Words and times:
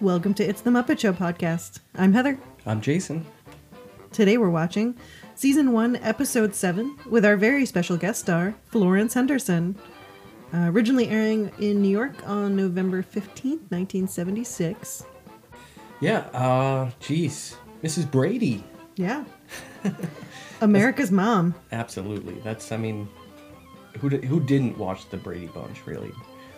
Welcome 0.00 0.34
to 0.34 0.44
It's 0.44 0.60
the 0.60 0.70
Muppet 0.70 0.98
Show 0.98 1.12
podcast. 1.12 1.80
I'm 1.94 2.12
Heather. 2.12 2.38
I'm 2.66 2.80
Jason. 2.80 3.24
Today 4.12 4.36
we're 4.38 4.50
watching 4.50 4.96
season 5.34 5.72
1, 5.72 5.96
episode 5.96 6.54
7 6.54 6.96
with 7.08 7.24
our 7.24 7.36
very 7.36 7.64
special 7.66 7.96
guest 7.96 8.20
star, 8.20 8.54
Florence 8.66 9.14
Henderson. 9.14 9.76
Uh, 10.52 10.70
originally 10.70 11.08
airing 11.08 11.50
in 11.58 11.82
New 11.82 11.88
York 11.88 12.14
on 12.28 12.54
November 12.56 13.02
15th, 13.02 13.70
1976. 13.70 15.04
Yeah, 16.00 16.18
uh, 16.32 16.90
geez. 17.00 17.56
Mrs. 17.82 18.10
Brady. 18.10 18.64
Yeah. 18.96 19.24
America's 20.60 21.10
mom. 21.12 21.54
Absolutely. 21.72 22.34
That's, 22.40 22.72
I 22.72 22.76
mean, 22.76 23.08
who, 24.00 24.08
who 24.08 24.40
didn't 24.40 24.78
watch 24.78 25.08
the 25.10 25.16
Brady 25.16 25.46
Bunch, 25.46 25.86
really? 25.86 26.12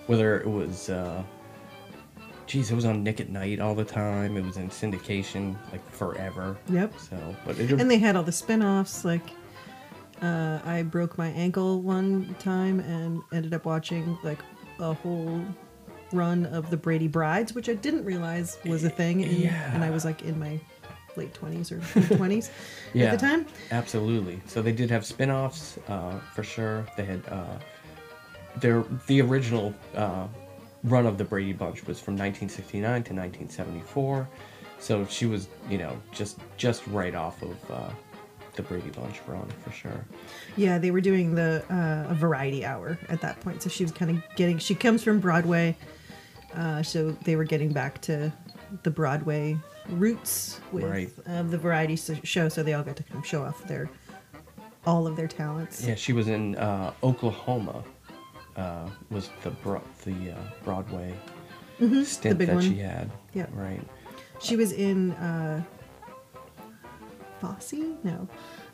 Whether 0.06 0.40
it 0.40 0.46
was, 0.46 0.88
uh, 0.90 1.22
geez, 2.46 2.70
it 2.70 2.74
was 2.74 2.84
on 2.84 3.02
Nick 3.02 3.20
at 3.20 3.28
Nite 3.30 3.60
all 3.60 3.74
the 3.74 3.84
time. 3.84 4.36
It 4.36 4.44
was 4.44 4.56
in 4.56 4.68
syndication, 4.70 5.56
like, 5.72 5.88
forever. 5.90 6.56
Yep. 6.68 6.98
So, 6.98 7.36
but 7.44 7.58
it, 7.58 7.70
And 7.72 7.90
they 7.90 7.98
had 7.98 8.16
all 8.16 8.22
the 8.22 8.32
spin 8.32 8.62
offs. 8.62 9.04
Like, 9.04 9.22
uh, 10.22 10.60
I 10.64 10.82
broke 10.82 11.18
my 11.18 11.28
ankle 11.28 11.82
one 11.82 12.34
time 12.38 12.80
and 12.80 13.22
ended 13.32 13.52
up 13.54 13.64
watching, 13.64 14.16
like, 14.22 14.38
a 14.78 14.92
whole 14.94 15.42
run 16.12 16.46
of 16.46 16.70
the 16.70 16.76
Brady 16.76 17.08
Brides, 17.08 17.52
which 17.54 17.68
I 17.68 17.74
didn't 17.74 18.04
realize 18.04 18.58
was 18.64 18.84
a 18.84 18.90
thing. 18.90 19.22
And, 19.24 19.32
Yeah. 19.32 19.74
and 19.74 19.82
I 19.84 19.90
was, 19.90 20.04
like, 20.04 20.22
in 20.22 20.38
my 20.38 20.60
late 21.16 21.32
20s 21.34 21.72
or 21.72 21.76
mid 21.98 22.08
20s 22.20 22.50
yeah, 22.94 23.06
at 23.06 23.18
the 23.18 23.26
time. 23.26 23.46
Absolutely. 23.70 24.40
So 24.46 24.62
they 24.62 24.72
did 24.72 24.90
have 24.90 25.04
spin-offs, 25.04 25.78
uh, 25.88 26.18
for 26.34 26.42
sure. 26.42 26.86
They 26.96 27.04
had, 27.06 27.22
uh, 27.28 27.58
their, 28.60 28.84
the 29.06 29.20
original, 29.22 29.74
uh, 29.94 30.26
run 30.84 31.06
of 31.06 31.18
the 31.18 31.24
Brady 31.24 31.52
Bunch 31.52 31.86
was 31.86 31.98
from 32.00 32.14
1969 32.14 32.82
to 32.82 33.14
1974. 33.14 34.28
So 34.78 35.04
she 35.06 35.26
was, 35.26 35.48
you 35.70 35.78
know, 35.78 36.00
just 36.12 36.38
just 36.56 36.86
right 36.88 37.14
off 37.14 37.40
of 37.42 37.70
uh, 37.70 37.90
the 38.54 38.62
Brady 38.62 38.90
Bunch 38.90 39.20
run 39.26 39.46
for 39.64 39.70
sure. 39.72 40.04
Yeah, 40.56 40.78
they 40.78 40.90
were 40.90 41.00
doing 41.00 41.34
the 41.34 41.64
uh, 41.70 42.10
a 42.10 42.14
variety 42.14 42.64
hour 42.64 42.98
at 43.08 43.20
that 43.22 43.40
point, 43.40 43.62
so 43.62 43.68
she 43.70 43.84
was 43.84 43.92
kind 43.92 44.10
of 44.10 44.22
getting. 44.36 44.58
She 44.58 44.74
comes 44.74 45.02
from 45.02 45.18
Broadway, 45.20 45.76
uh, 46.54 46.82
so 46.82 47.10
they 47.24 47.36
were 47.36 47.44
getting 47.44 47.72
back 47.72 48.00
to 48.02 48.32
the 48.82 48.90
Broadway 48.90 49.56
roots 49.88 50.60
with 50.72 50.84
Right. 50.84 51.10
uh, 51.28 51.42
the 51.44 51.56
variety 51.58 51.96
show. 51.96 52.48
So 52.48 52.62
they 52.62 52.74
all 52.74 52.82
got 52.82 52.96
to 52.96 53.02
kind 53.02 53.18
of 53.20 53.26
show 53.26 53.44
off 53.44 53.66
their 53.66 53.88
all 54.86 55.06
of 55.06 55.16
their 55.16 55.28
talents. 55.28 55.84
Yeah, 55.86 55.94
she 55.94 56.12
was 56.12 56.28
in 56.28 56.54
uh, 56.56 56.92
Oklahoma. 57.02 57.82
Uh, 58.56 58.88
was 59.10 59.28
the 59.42 59.50
bro- 59.50 59.82
the 60.04 60.32
uh, 60.32 60.36
Broadway 60.64 61.12
stint 62.04 62.38
big 62.38 62.48
that 62.48 62.54
one. 62.54 62.62
she 62.62 62.78
had. 62.78 63.10
Yeah. 63.34 63.46
Right. 63.52 63.82
She 64.40 64.56
was 64.56 64.72
in 64.72 65.12
uh, 65.12 65.62
Fosse. 67.40 67.74
No, 68.02 68.26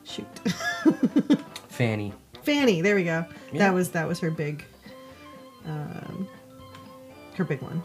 shoot, 0.05 0.27
Fanny. 1.69 2.13
Fanny. 2.43 2.81
There 2.81 2.95
we 2.95 3.05
go. 3.05 3.25
Yeah. 3.53 3.59
That 3.59 3.75
was 3.75 3.91
that 3.91 4.07
was 4.07 4.21
her 4.21 4.31
big, 4.31 4.65
um, 5.65 6.29
her 7.35 7.45
big 7.45 7.61
one. 7.61 7.83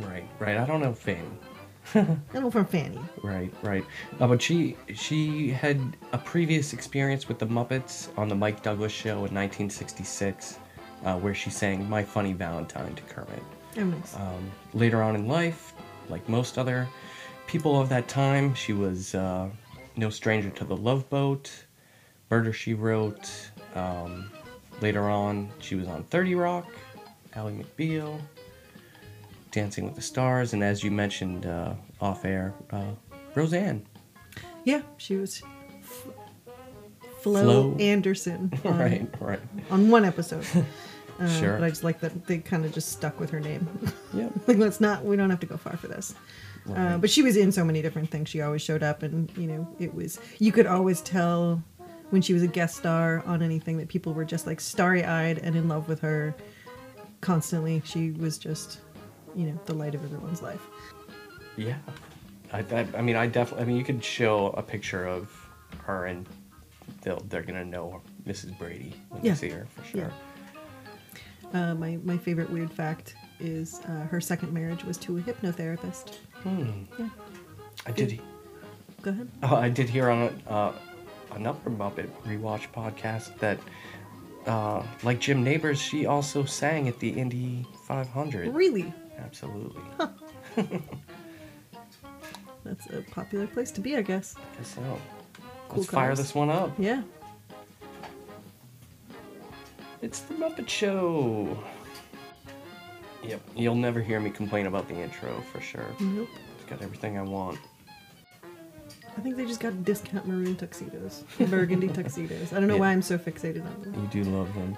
Right. 0.00 0.24
Right. 0.38 0.56
I 0.56 0.64
don't 0.66 0.80
know 0.80 0.94
Fanny. 0.94 1.28
I 1.94 2.16
know 2.38 2.50
from 2.52 2.66
Fanny. 2.66 3.00
Right, 3.24 3.52
right. 3.62 3.84
Uh, 4.20 4.28
but 4.28 4.40
she 4.40 4.76
she 4.94 5.50
had 5.50 5.80
a 6.12 6.18
previous 6.18 6.72
experience 6.72 7.26
with 7.26 7.40
the 7.40 7.46
Muppets 7.46 8.16
on 8.16 8.28
the 8.28 8.36
Mike 8.36 8.62
Douglas 8.62 8.92
show 8.92 9.24
in 9.26 9.34
1966, 9.34 10.59
uh, 11.04 11.16
where 11.18 11.34
she 11.34 11.50
sang 11.50 11.88
"My 11.88 12.02
Funny 12.02 12.32
Valentine" 12.32 12.94
to 12.94 13.02
Kermit. 13.02 13.42
Oh, 13.78 13.84
nice. 13.84 14.16
Um, 14.16 14.50
later 14.74 15.02
on 15.02 15.14
in 15.14 15.28
life, 15.28 15.74
like 16.08 16.28
most 16.28 16.58
other 16.58 16.88
people 17.46 17.80
of 17.80 17.88
that 17.88 18.08
time, 18.08 18.54
she 18.54 18.72
was 18.72 19.14
uh, 19.14 19.48
no 19.96 20.10
stranger 20.10 20.50
to 20.50 20.64
the 20.64 20.76
Love 20.76 21.08
Boat, 21.10 21.50
Murder 22.30 22.52
She 22.52 22.74
Wrote. 22.74 23.30
Um, 23.74 24.30
later 24.80 25.08
on, 25.08 25.50
she 25.60 25.74
was 25.74 25.88
on 25.88 26.04
30 26.04 26.34
Rock, 26.34 26.66
Ally 27.34 27.52
McBeal, 27.52 28.20
Dancing 29.50 29.84
with 29.84 29.94
the 29.94 30.02
Stars, 30.02 30.52
and 30.52 30.62
as 30.62 30.82
you 30.82 30.90
mentioned 30.90 31.46
uh, 31.46 31.74
off 32.00 32.24
air, 32.24 32.54
uh, 32.70 32.92
Roseanne. 33.34 33.84
Yeah, 34.64 34.82
she 34.96 35.16
was 35.16 35.42
Flo, 37.20 37.42
Flo. 37.42 37.76
Anderson 37.78 38.52
on, 38.64 38.78
right, 38.78 39.14
right. 39.20 39.40
on 39.70 39.90
one 39.90 40.04
episode. 40.04 40.46
Uh, 41.20 41.28
Sure. 41.28 41.58
But 41.58 41.64
I 41.64 41.68
just 41.68 41.84
like 41.84 42.00
that 42.00 42.26
they 42.26 42.38
kind 42.38 42.64
of 42.64 42.72
just 42.72 42.90
stuck 42.92 43.20
with 43.20 43.30
her 43.30 43.40
name. 43.40 43.68
Yeah. 44.14 44.28
like, 44.48 44.56
let's 44.58 44.80
not, 44.80 45.04
we 45.04 45.14
don't 45.16 45.30
have 45.30 45.38
to 45.40 45.46
go 45.46 45.56
far 45.56 45.76
for 45.76 45.86
this. 45.86 46.14
Uh, 46.74 46.98
but 46.98 47.08
she 47.10 47.22
was 47.22 47.36
in 47.36 47.52
so 47.52 47.64
many 47.64 47.80
different 47.82 48.10
things. 48.10 48.28
She 48.28 48.40
always 48.42 48.60
showed 48.62 48.82
up, 48.82 49.02
and, 49.02 49.30
you 49.36 49.46
know, 49.46 49.68
it 49.78 49.94
was, 49.94 50.18
you 50.38 50.50
could 50.52 50.66
always 50.66 51.00
tell 51.00 51.62
when 52.10 52.20
she 52.22 52.32
was 52.34 52.42
a 52.42 52.46
guest 52.48 52.76
star 52.76 53.22
on 53.26 53.40
anything 53.42 53.78
that 53.78 53.88
people 53.88 54.12
were 54.12 54.24
just 54.24 54.46
like 54.46 54.60
starry 54.60 55.04
eyed 55.04 55.38
and 55.38 55.54
in 55.56 55.68
love 55.68 55.88
with 55.88 56.00
her 56.00 56.34
constantly. 57.20 57.80
She 57.84 58.10
was 58.12 58.36
just, 58.38 58.80
you 59.34 59.46
know, 59.46 59.58
the 59.66 59.74
light 59.74 59.94
of 59.94 60.02
everyone's 60.04 60.42
life. 60.42 60.60
Yeah. 61.56 61.76
I, 62.52 62.62
that, 62.62 62.86
I 62.96 63.00
mean, 63.02 63.16
I 63.16 63.26
definitely. 63.26 63.62
I 63.64 63.66
mean, 63.66 63.76
you 63.76 63.84
could 63.84 64.02
show 64.04 64.48
a 64.56 64.62
picture 64.62 65.06
of 65.06 65.30
her, 65.84 66.06
and 66.06 66.26
they'll 67.02 67.20
they're 67.28 67.42
gonna 67.42 67.64
know 67.64 68.00
Mrs. 68.26 68.58
Brady 68.58 68.92
when 69.08 69.24
Yeah. 69.24 69.32
they 69.34 69.38
see 69.38 69.50
her 69.50 69.66
for 69.70 69.84
sure. 69.84 70.00
Yeah. 70.00 70.10
Uh, 71.52 71.74
my, 71.74 71.98
my 72.04 72.16
favorite 72.16 72.48
weird 72.50 72.72
fact 72.72 73.14
is 73.40 73.80
uh, 73.88 74.06
her 74.06 74.20
second 74.20 74.52
marriage 74.52 74.84
was 74.84 74.96
to 74.98 75.18
a 75.18 75.20
hypnotherapist. 75.20 76.16
Hmm. 76.42 76.84
Yeah. 76.98 77.08
I 77.86 77.90
did. 77.92 78.20
Go 79.02 79.10
ahead. 79.10 79.28
Oh, 79.42 79.56
I 79.56 79.68
did 79.68 79.88
hear 79.88 80.10
on 80.10 80.42
uh, 80.46 80.72
another 81.32 81.70
Muppet 81.70 82.08
rewatch 82.26 82.70
podcast 82.72 83.36
that, 83.38 83.58
uh, 84.46 84.82
like 85.02 85.18
Jim 85.18 85.42
Nabors, 85.42 85.80
she 85.80 86.06
also 86.06 86.44
sang 86.44 86.86
at 86.86 86.98
the 86.98 87.08
Indy 87.08 87.66
500. 87.86 88.54
Really? 88.54 88.92
Absolutely. 89.18 89.82
That's 92.64 92.86
a 92.90 93.02
popular 93.10 93.46
place 93.46 93.70
to 93.72 93.80
be, 93.80 93.96
I 93.96 94.02
guess. 94.02 94.36
I 94.36 94.58
guess 94.58 94.74
so. 94.74 94.98
Cool 95.68 95.78
Let's 95.78 95.90
fire 95.90 96.14
this 96.14 96.34
one 96.34 96.50
up. 96.50 96.72
Yeah. 96.78 97.02
It's 100.02 100.20
the 100.20 100.34
Muppet 100.34 100.68
Show. 100.68 101.58
Yep, 103.22 103.40
you'll 103.54 103.74
never 103.74 104.00
hear 104.00 104.18
me 104.18 104.30
complain 104.30 104.66
about 104.66 104.88
the 104.88 104.94
intro 104.94 105.42
for 105.52 105.60
sure. 105.60 105.84
Nope. 106.00 106.28
It's 106.58 106.68
got 106.70 106.80
everything 106.80 107.18
I 107.18 107.22
want. 107.22 107.58
I 109.16 109.20
think 109.20 109.36
they 109.36 109.44
just 109.44 109.60
got 109.60 109.84
discount 109.84 110.26
maroon 110.26 110.56
tuxedos, 110.56 111.24
burgundy 111.50 111.88
tuxedos. 111.92 112.52
I 112.52 112.56
don't 112.60 112.68
know 112.68 112.74
Yeah. 112.74 112.80
why 112.80 112.88
I'm 112.92 113.02
so 113.02 113.18
fixated 113.18 113.66
on 113.66 113.82
them. 113.82 113.94
You 114.12 114.24
do 114.24 114.30
love 114.30 114.54
them. 114.54 114.76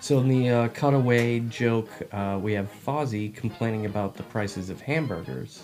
So 0.00 0.18
in 0.18 0.28
the 0.28 0.50
uh, 0.50 0.68
cutaway 0.68 1.40
joke, 1.40 1.88
uh, 2.12 2.38
we 2.42 2.52
have 2.54 2.68
Fozzie 2.84 3.32
complaining 3.34 3.86
about 3.86 4.14
the 4.16 4.22
prices 4.24 4.70
of 4.70 4.80
hamburgers, 4.80 5.62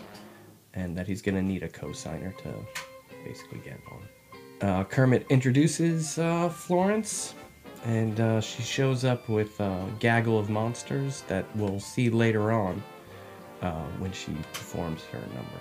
and 0.75 0.97
that 0.97 1.07
he's 1.09 1.21
gonna 1.23 1.43
need 1.43 1.63
a 1.65 1.69
co-signer 1.69 2.33
to 2.43 2.55
basically 3.25 3.59
get 3.65 3.79
one. 3.91 4.03
Uh, 4.71 4.85
Kermit 4.85 5.27
introduces 5.31 6.19
uh, 6.19 6.49
Florence, 6.51 7.35
and 7.85 8.21
uh, 8.21 8.41
she 8.41 8.63
shows 8.63 9.05
up 9.05 9.29
with 9.29 9.59
a 9.61 9.87
gaggle 9.99 10.39
of 10.39 10.51
monsters 10.51 11.23
that 11.29 11.45
we'll 11.57 11.81
see 11.81 12.11
later 12.11 12.53
on 12.53 12.83
uh, 13.63 13.85
when 13.99 14.13
she 14.13 14.33
performs 14.53 15.03
her 15.05 15.19
number. 15.19 15.61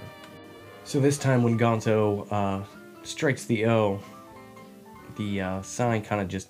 So 0.83 0.99
this 0.99 1.17
time, 1.17 1.43
when 1.43 1.57
Gonzo 1.57 2.27
uh, 2.31 2.63
strikes 3.03 3.45
the 3.45 3.67
O, 3.67 3.99
the 5.17 5.41
uh, 5.41 5.61
sign 5.61 6.01
kind 6.01 6.21
of 6.21 6.27
just 6.27 6.49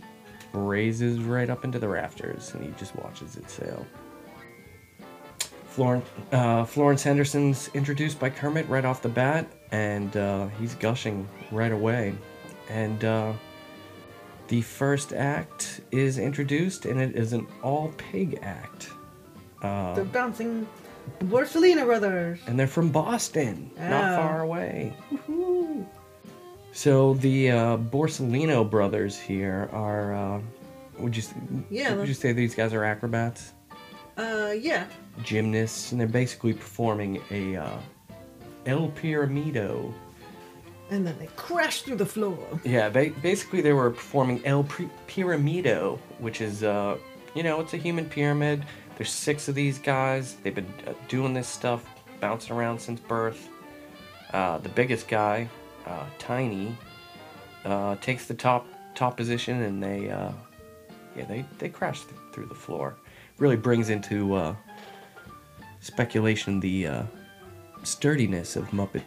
raises 0.53 1.19
right 1.19 1.49
up 1.49 1.63
into 1.63 1.77
the 1.77 1.87
rafters, 1.87 2.53
and 2.53 2.63
he 2.63 2.71
just 2.79 2.95
watches 2.95 3.35
it 3.35 3.49
sail. 3.49 3.85
Florence, 5.65 6.05
uh, 6.31 6.65
Florence 6.65 7.03
Henderson's 7.03 7.69
introduced 7.73 8.19
by 8.19 8.29
Kermit 8.29 8.67
right 8.67 8.85
off 8.85 9.01
the 9.01 9.09
bat, 9.09 9.47
and 9.71 10.15
uh, 10.17 10.47
he's 10.59 10.73
gushing 10.75 11.27
right 11.51 11.71
away. 11.71 12.15
And 12.69 13.03
the 14.49 14.61
first 14.61 15.13
act 15.13 15.81
is 15.91 16.17
introduced, 16.17 16.85
and 16.85 16.99
it 16.99 17.15
is 17.15 17.33
an 17.33 17.47
all 17.63 17.93
pig 17.97 18.39
act. 18.41 18.89
Uh, 19.63 19.93
The 19.95 20.03
bouncing 20.05 20.67
Borsellino 21.25 21.85
brothers. 21.85 22.39
and 22.47 22.59
they're 22.59 22.67
from 22.67 22.89
Boston, 22.89 23.71
not 23.79 24.13
Oh. 24.13 24.17
far 24.17 24.41
away. 24.41 24.93
Woohoo. 25.11 25.85
So 26.71 27.15
the 27.15 27.51
uh, 27.51 27.77
Borsellino 27.77 28.69
brothers 28.69 29.17
here 29.19 29.69
are. 29.73 30.13
Uh, 30.13 30.41
would 30.99 31.15
you 31.17 31.23
Yeah, 31.69 31.95
Would 31.95 32.07
you 32.07 32.13
say 32.13 32.31
these 32.33 32.53
guys 32.55 32.73
are 32.73 32.83
acrobats, 32.83 33.53
Uh, 34.17 34.53
yeah. 34.59 34.85
gymnasts, 35.23 35.91
and 35.91 35.99
they're 35.99 36.07
basically 36.07 36.53
performing 36.53 37.21
a 37.31 37.55
uh, 37.57 37.77
El 38.65 38.89
Piramido. 38.91 39.93
And 40.91 41.05
then 41.05 41.15
they 41.19 41.27
crash 41.35 41.83
through 41.83 41.97
the 41.97 42.05
floor. 42.05 42.37
Yeah, 42.63 42.89
they 42.89 43.09
basically 43.09 43.61
they 43.61 43.73
were 43.73 43.91
performing 43.91 44.43
El 44.45 44.63
Pri- 44.63 44.89
which 46.19 46.41
is 46.41 46.63
uh, 46.63 46.97
you 47.35 47.43
know, 47.43 47.59
it's 47.59 47.73
a 47.73 47.77
human 47.77 48.05
pyramid. 48.05 48.65
There's 48.97 49.11
six 49.11 49.47
of 49.47 49.55
these 49.55 49.79
guys. 49.79 50.35
They've 50.43 50.55
been 50.55 50.73
uh, 50.87 50.93
doing 51.07 51.33
this 51.33 51.47
stuff 51.47 51.85
bouncing 52.19 52.55
around 52.55 52.79
since 52.79 52.99
birth. 52.99 53.47
Uh, 54.33 54.57
the 54.57 54.69
biggest 54.69 55.07
guy, 55.07 55.47
uh, 55.87 56.05
Tiny, 56.17 56.75
uh, 57.65 57.95
takes 57.97 58.25
the 58.25 58.33
top 58.33 58.67
top 58.95 59.15
position, 59.15 59.61
and 59.63 59.81
they 59.81 60.09
uh, 60.09 60.31
yeah 61.15 61.25
they 61.25 61.45
they 61.59 61.69
crash 61.69 62.01
th- 62.01 62.15
through 62.33 62.47
the 62.47 62.55
floor. 62.55 62.95
Really 63.37 63.55
brings 63.55 63.89
into 63.89 64.33
uh, 64.33 64.55
speculation 65.79 66.59
the 66.59 66.87
uh, 66.87 67.03
sturdiness 67.83 68.55
of 68.55 68.65
Muppet 68.71 69.03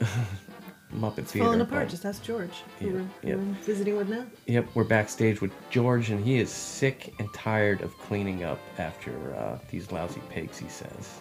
Muppet 0.94 1.18
It's 1.18 1.32
theater. 1.32 1.44
falling 1.46 1.60
apart. 1.60 1.84
but- 1.84 1.90
Just 1.90 2.04
ask 2.04 2.22
George, 2.22 2.50
who 2.78 2.86
Yeah, 2.86 2.92
we're, 2.92 2.98
who 2.98 3.28
yeah. 3.28 3.34
we're 3.36 3.54
visiting 3.62 3.96
with 3.96 4.08
now. 4.08 4.24
Yep, 4.46 4.68
we're 4.74 4.84
backstage 4.84 5.40
with 5.40 5.52
George, 5.70 6.10
and 6.10 6.24
he 6.24 6.38
is 6.38 6.50
sick 6.50 7.14
and 7.18 7.32
tired 7.34 7.80
of 7.82 7.96
cleaning 7.98 8.44
up 8.44 8.58
after 8.78 9.12
uh, 9.34 9.58
these 9.70 9.90
lousy 9.92 10.20
pigs, 10.30 10.58
he 10.58 10.68
says. 10.68 11.20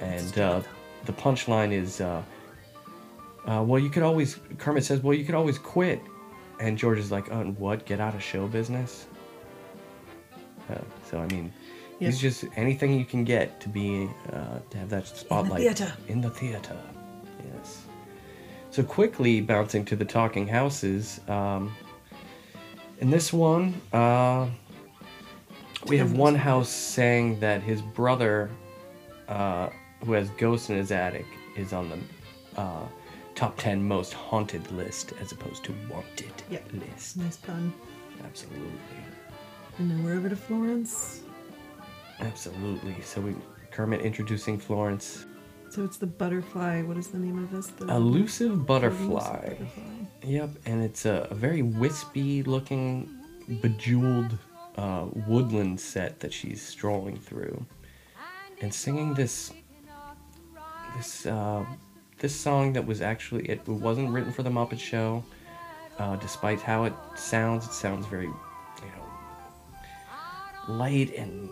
And 0.00 0.38
uh, 0.38 0.62
the 1.04 1.12
punchline 1.12 1.72
is, 1.72 2.00
uh, 2.00 2.22
uh, 3.46 3.62
well, 3.66 3.80
you 3.80 3.90
could 3.90 4.02
always, 4.02 4.38
Kermit 4.58 4.84
says, 4.84 5.00
well, 5.00 5.14
you 5.14 5.24
could 5.24 5.34
always 5.34 5.58
quit. 5.58 6.00
And 6.60 6.78
George 6.78 6.98
is 6.98 7.10
like, 7.10 7.30
uh, 7.30 7.42
what, 7.44 7.84
get 7.86 8.00
out 8.00 8.14
of 8.14 8.22
show 8.22 8.46
business? 8.46 9.06
Uh, 10.70 10.74
so, 11.10 11.18
I 11.18 11.26
mean, 11.28 11.52
Yeah. 11.98 12.08
he's 12.08 12.18
just 12.20 12.44
anything 12.56 12.98
you 12.98 13.04
can 13.04 13.24
get 13.24 13.60
to 13.60 13.68
be, 13.68 14.08
uh, 14.32 14.58
to 14.70 14.78
have 14.78 14.90
that 14.90 15.06
spotlight. 15.06 15.60
in 15.60 15.66
the 15.68 15.74
theater. 15.74 15.92
In 16.08 16.20
the 16.20 16.30
theater, 16.30 16.76
yes. 17.54 17.82
So 18.76 18.82
quickly 18.82 19.40
bouncing 19.40 19.86
to 19.86 19.96
the 19.96 20.04
talking 20.04 20.46
houses. 20.46 21.18
Um, 21.28 21.74
in 22.98 23.08
this 23.08 23.32
one, 23.32 23.80
uh, 23.90 24.50
we 25.86 25.96
have 25.96 26.12
one 26.12 26.34
house 26.34 26.68
saying 26.68 27.40
that 27.40 27.62
his 27.62 27.80
brother, 27.80 28.50
uh, 29.28 29.70
who 30.04 30.12
has 30.12 30.28
ghosts 30.32 30.68
in 30.68 30.76
his 30.76 30.90
attic, 30.90 31.24
is 31.56 31.72
on 31.72 31.88
the 31.88 32.60
uh, 32.60 32.86
top 33.34 33.56
10 33.56 33.82
most 33.82 34.12
haunted 34.12 34.70
list 34.70 35.14
as 35.22 35.32
opposed 35.32 35.64
to 35.64 35.74
wanted 35.90 36.34
Yeah. 36.50 36.58
list. 36.74 37.16
Nice 37.16 37.38
pun. 37.38 37.72
Absolutely. 38.26 38.68
And 39.78 39.90
then 39.90 40.04
we're 40.04 40.16
over 40.16 40.28
to 40.28 40.36
Florence. 40.36 41.22
Absolutely. 42.20 43.00
So 43.00 43.22
we 43.22 43.36
Kermit 43.70 44.02
introducing 44.02 44.58
Florence. 44.58 45.24
So 45.76 45.84
it's 45.84 45.98
the 45.98 46.06
butterfly. 46.06 46.80
What 46.80 46.96
is 46.96 47.08
the 47.08 47.18
name 47.18 47.36
of 47.36 47.50
this? 47.50 47.66
The 47.66 47.84
Elusive 47.84 48.50
Elusive 48.52 48.66
butterfly. 48.66 49.40
butterfly. 49.40 49.82
Yep, 50.22 50.50
and 50.64 50.82
it's 50.82 51.04
a, 51.04 51.28
a 51.30 51.34
very 51.34 51.60
wispy 51.60 52.42
looking, 52.44 53.14
bejeweled 53.60 54.38
uh, 54.78 55.04
woodland 55.28 55.78
set 55.78 56.20
that 56.20 56.32
she's 56.32 56.62
strolling 56.62 57.18
through, 57.18 57.66
and 58.62 58.72
singing 58.72 59.12
this 59.12 59.52
this 60.96 61.26
uh, 61.26 61.62
this 62.20 62.34
song 62.34 62.72
that 62.72 62.86
was 62.86 63.02
actually 63.02 63.44
it 63.44 63.68
wasn't 63.68 64.08
written 64.08 64.32
for 64.32 64.42
the 64.42 64.50
Muppet 64.50 64.78
Show. 64.78 65.22
Uh, 65.98 66.16
despite 66.16 66.62
how 66.62 66.84
it 66.84 66.94
sounds, 67.16 67.66
it 67.66 67.72
sounds 67.74 68.06
very, 68.06 68.28
you 68.28 68.90
know, 68.96 70.74
light 70.74 71.14
and 71.14 71.50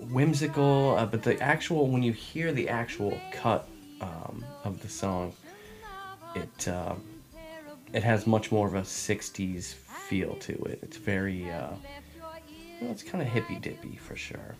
whimsical. 0.00 0.94
Uh, 0.96 1.06
but 1.06 1.22
the 1.22 1.40
actual 1.40 1.88
when 1.88 2.02
you 2.02 2.12
hear 2.12 2.52
the 2.52 2.68
actual 2.68 3.18
cut 3.32 3.68
um, 4.00 4.44
of 4.64 4.80
the 4.82 4.88
song, 4.88 5.32
it 6.34 6.68
uh, 6.68 6.94
it 7.92 8.02
has 8.02 8.26
much 8.26 8.52
more 8.52 8.66
of 8.66 8.74
a 8.74 8.82
60s 8.82 9.74
feel 10.08 10.34
to 10.36 10.52
it 10.64 10.78
it's 10.82 10.96
very 10.96 11.50
uh 11.50 11.68
well, 12.80 12.90
it's 12.90 13.02
kind 13.02 13.20
of 13.22 13.28
hippy 13.28 13.56
dippy 13.56 13.96
for 13.96 14.16
sure 14.16 14.54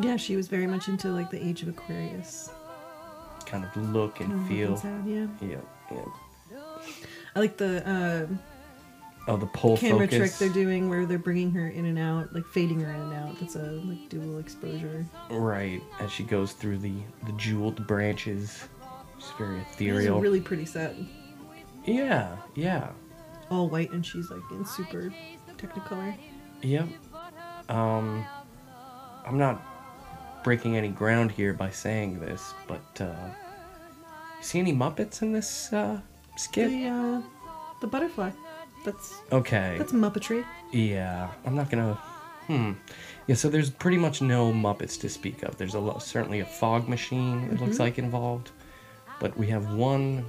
Yeah, 0.00 0.16
she 0.16 0.36
was 0.36 0.46
very 0.48 0.66
much 0.66 0.88
into 0.88 1.08
like 1.08 1.30
the 1.30 1.44
Age 1.44 1.62
of 1.62 1.68
Aquarius. 1.68 2.50
kind 3.46 3.64
of 3.64 3.76
look 3.92 4.20
and 4.20 4.30
kind 4.30 4.40
of 4.42 4.48
feel 4.48 4.76
sound, 4.76 5.08
yeah. 5.08 5.26
yeah 5.48 5.60
yeah 5.92 6.58
I 7.34 7.40
like 7.40 7.56
the 7.56 7.86
uh, 7.88 8.26
oh 9.28 9.36
the 9.36 9.46
pull 9.46 9.76
camera 9.76 10.06
trick 10.06 10.32
they're 10.32 10.48
doing 10.48 10.88
where 10.88 11.06
they're 11.06 11.18
bringing 11.18 11.50
her 11.52 11.68
in 11.68 11.84
and 11.86 11.98
out, 11.98 12.32
like 12.34 12.44
fading 12.46 12.80
her 12.80 12.90
in 12.90 13.00
and 13.00 13.14
out. 13.14 13.38
That's 13.40 13.56
a 13.56 13.62
like 13.84 14.08
dual 14.08 14.38
exposure. 14.38 15.04
right 15.30 15.82
as 16.00 16.10
she 16.12 16.22
goes 16.22 16.52
through 16.52 16.78
the 16.78 16.94
the 17.26 17.32
jeweled 17.32 17.86
branches 17.86 18.68
it's 19.18 19.30
very 19.32 19.58
It's 19.60 19.68
a 19.70 19.72
ethereal 19.74 20.20
really 20.20 20.40
pretty 20.40 20.66
set. 20.66 20.94
yeah 21.84 22.36
yeah 22.54 22.90
All 23.50 23.68
white 23.68 23.90
and 23.92 24.04
she's 24.04 24.30
like 24.30 24.42
in 24.50 24.64
super 24.64 25.12
technicolor. 25.56 26.14
Yep. 26.62 26.88
Um, 27.68 28.24
I'm 29.26 29.38
not 29.38 29.62
breaking 30.44 30.76
any 30.76 30.88
ground 30.88 31.30
here 31.32 31.52
by 31.52 31.70
saying 31.70 32.20
this, 32.20 32.54
but 32.68 33.00
uh, 33.00 33.14
see 34.40 34.58
any 34.58 34.72
Muppets 34.72 35.22
in 35.22 35.32
this 35.32 35.72
uh, 35.72 36.00
skit? 36.36 36.70
The 36.70 36.88
uh, 36.88 37.22
the 37.80 37.86
butterfly. 37.86 38.30
That's 38.86 39.20
Okay. 39.32 39.74
that's 39.78 39.92
Muppetry. 39.92 40.44
Yeah, 40.72 41.28
I'm 41.44 41.54
not 41.56 41.68
gonna. 41.70 41.94
Hmm. 42.46 42.72
Yeah, 43.26 43.34
so 43.34 43.48
there's 43.48 43.68
pretty 43.70 43.98
much 43.98 44.22
no 44.22 44.52
Muppets 44.52 44.98
to 45.00 45.08
speak 45.08 45.42
of. 45.42 45.56
There's 45.58 45.74
a 45.74 45.80
lot, 45.80 46.00
certainly 46.02 46.38
a 46.40 46.44
fog 46.46 46.88
machine. 46.88 47.48
It 47.52 47.60
looks 47.60 47.80
like 47.80 47.98
involved, 47.98 48.52
but 49.20 49.36
we 49.36 49.48
have 49.48 49.72
one. 49.74 50.24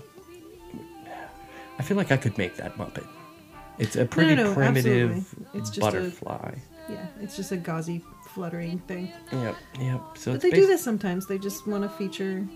I 1.80 1.83
feel 1.83 1.95
like 1.98 2.12
I 2.12 2.18
could 2.18 2.36
make 2.39 2.56
that 2.57 2.75
Muppet. 2.77 3.07
It's 3.77 3.95
a 3.95 4.06
pretty 4.06 4.33
no, 4.36 4.51
primitive 4.56 5.12
absolutely. 5.18 5.60
It's 5.60 5.69
just 5.69 5.77
a- 5.77 5.81
butterfly. 5.81 6.56
Yeah, 6.89 7.06
it's 7.21 7.36
just 7.36 7.51
a 7.51 7.57
gauzy 7.57 8.03
fluttering 8.30 8.80
thing. 8.88 9.12
Yep, 9.31 9.56
yep. 9.80 10.01
So 10.18 10.31
But 10.31 10.42
they 10.42 10.50
do 10.51 10.65
this 10.65 10.81
sometimes. 10.83 11.27
They 11.27 11.38
just 11.38 11.68
want 11.68 11.83
to 11.83 11.89
feature. 11.89 12.48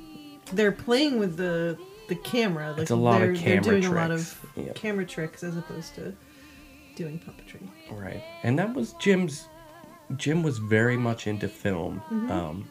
They're 0.54 0.72
playing 0.72 1.20
with 1.20 1.38
the 1.38 1.78
the 2.12 2.16
camera. 2.30 2.72
Like 2.72 2.82
It's 2.82 2.92
a 2.92 2.96
lot 2.96 3.22
of 3.22 3.30
they're, 3.30 3.34
they're 3.34 3.42
camera 3.62 3.80
doing 3.82 3.86
a 3.86 3.96
lot 3.96 4.12
of 4.12 4.46
Yep. 4.58 4.76
camera 4.76 5.06
tricks 5.06 5.44
as 5.44 5.56
opposed 5.58 5.96
to 5.96 6.14
doing 6.96 7.20
puppetry. 7.20 7.66
Right, 7.90 8.22
and 8.44 8.60
that 8.60 8.74
was 8.74 8.94
Jim's. 9.00 9.48
Jim 10.18 10.44
was 10.44 10.58
very 10.58 10.98
much 10.98 11.26
into 11.28 11.48
film, 11.48 12.02
Mm-hmm. 12.12 12.32
um, 12.32 12.70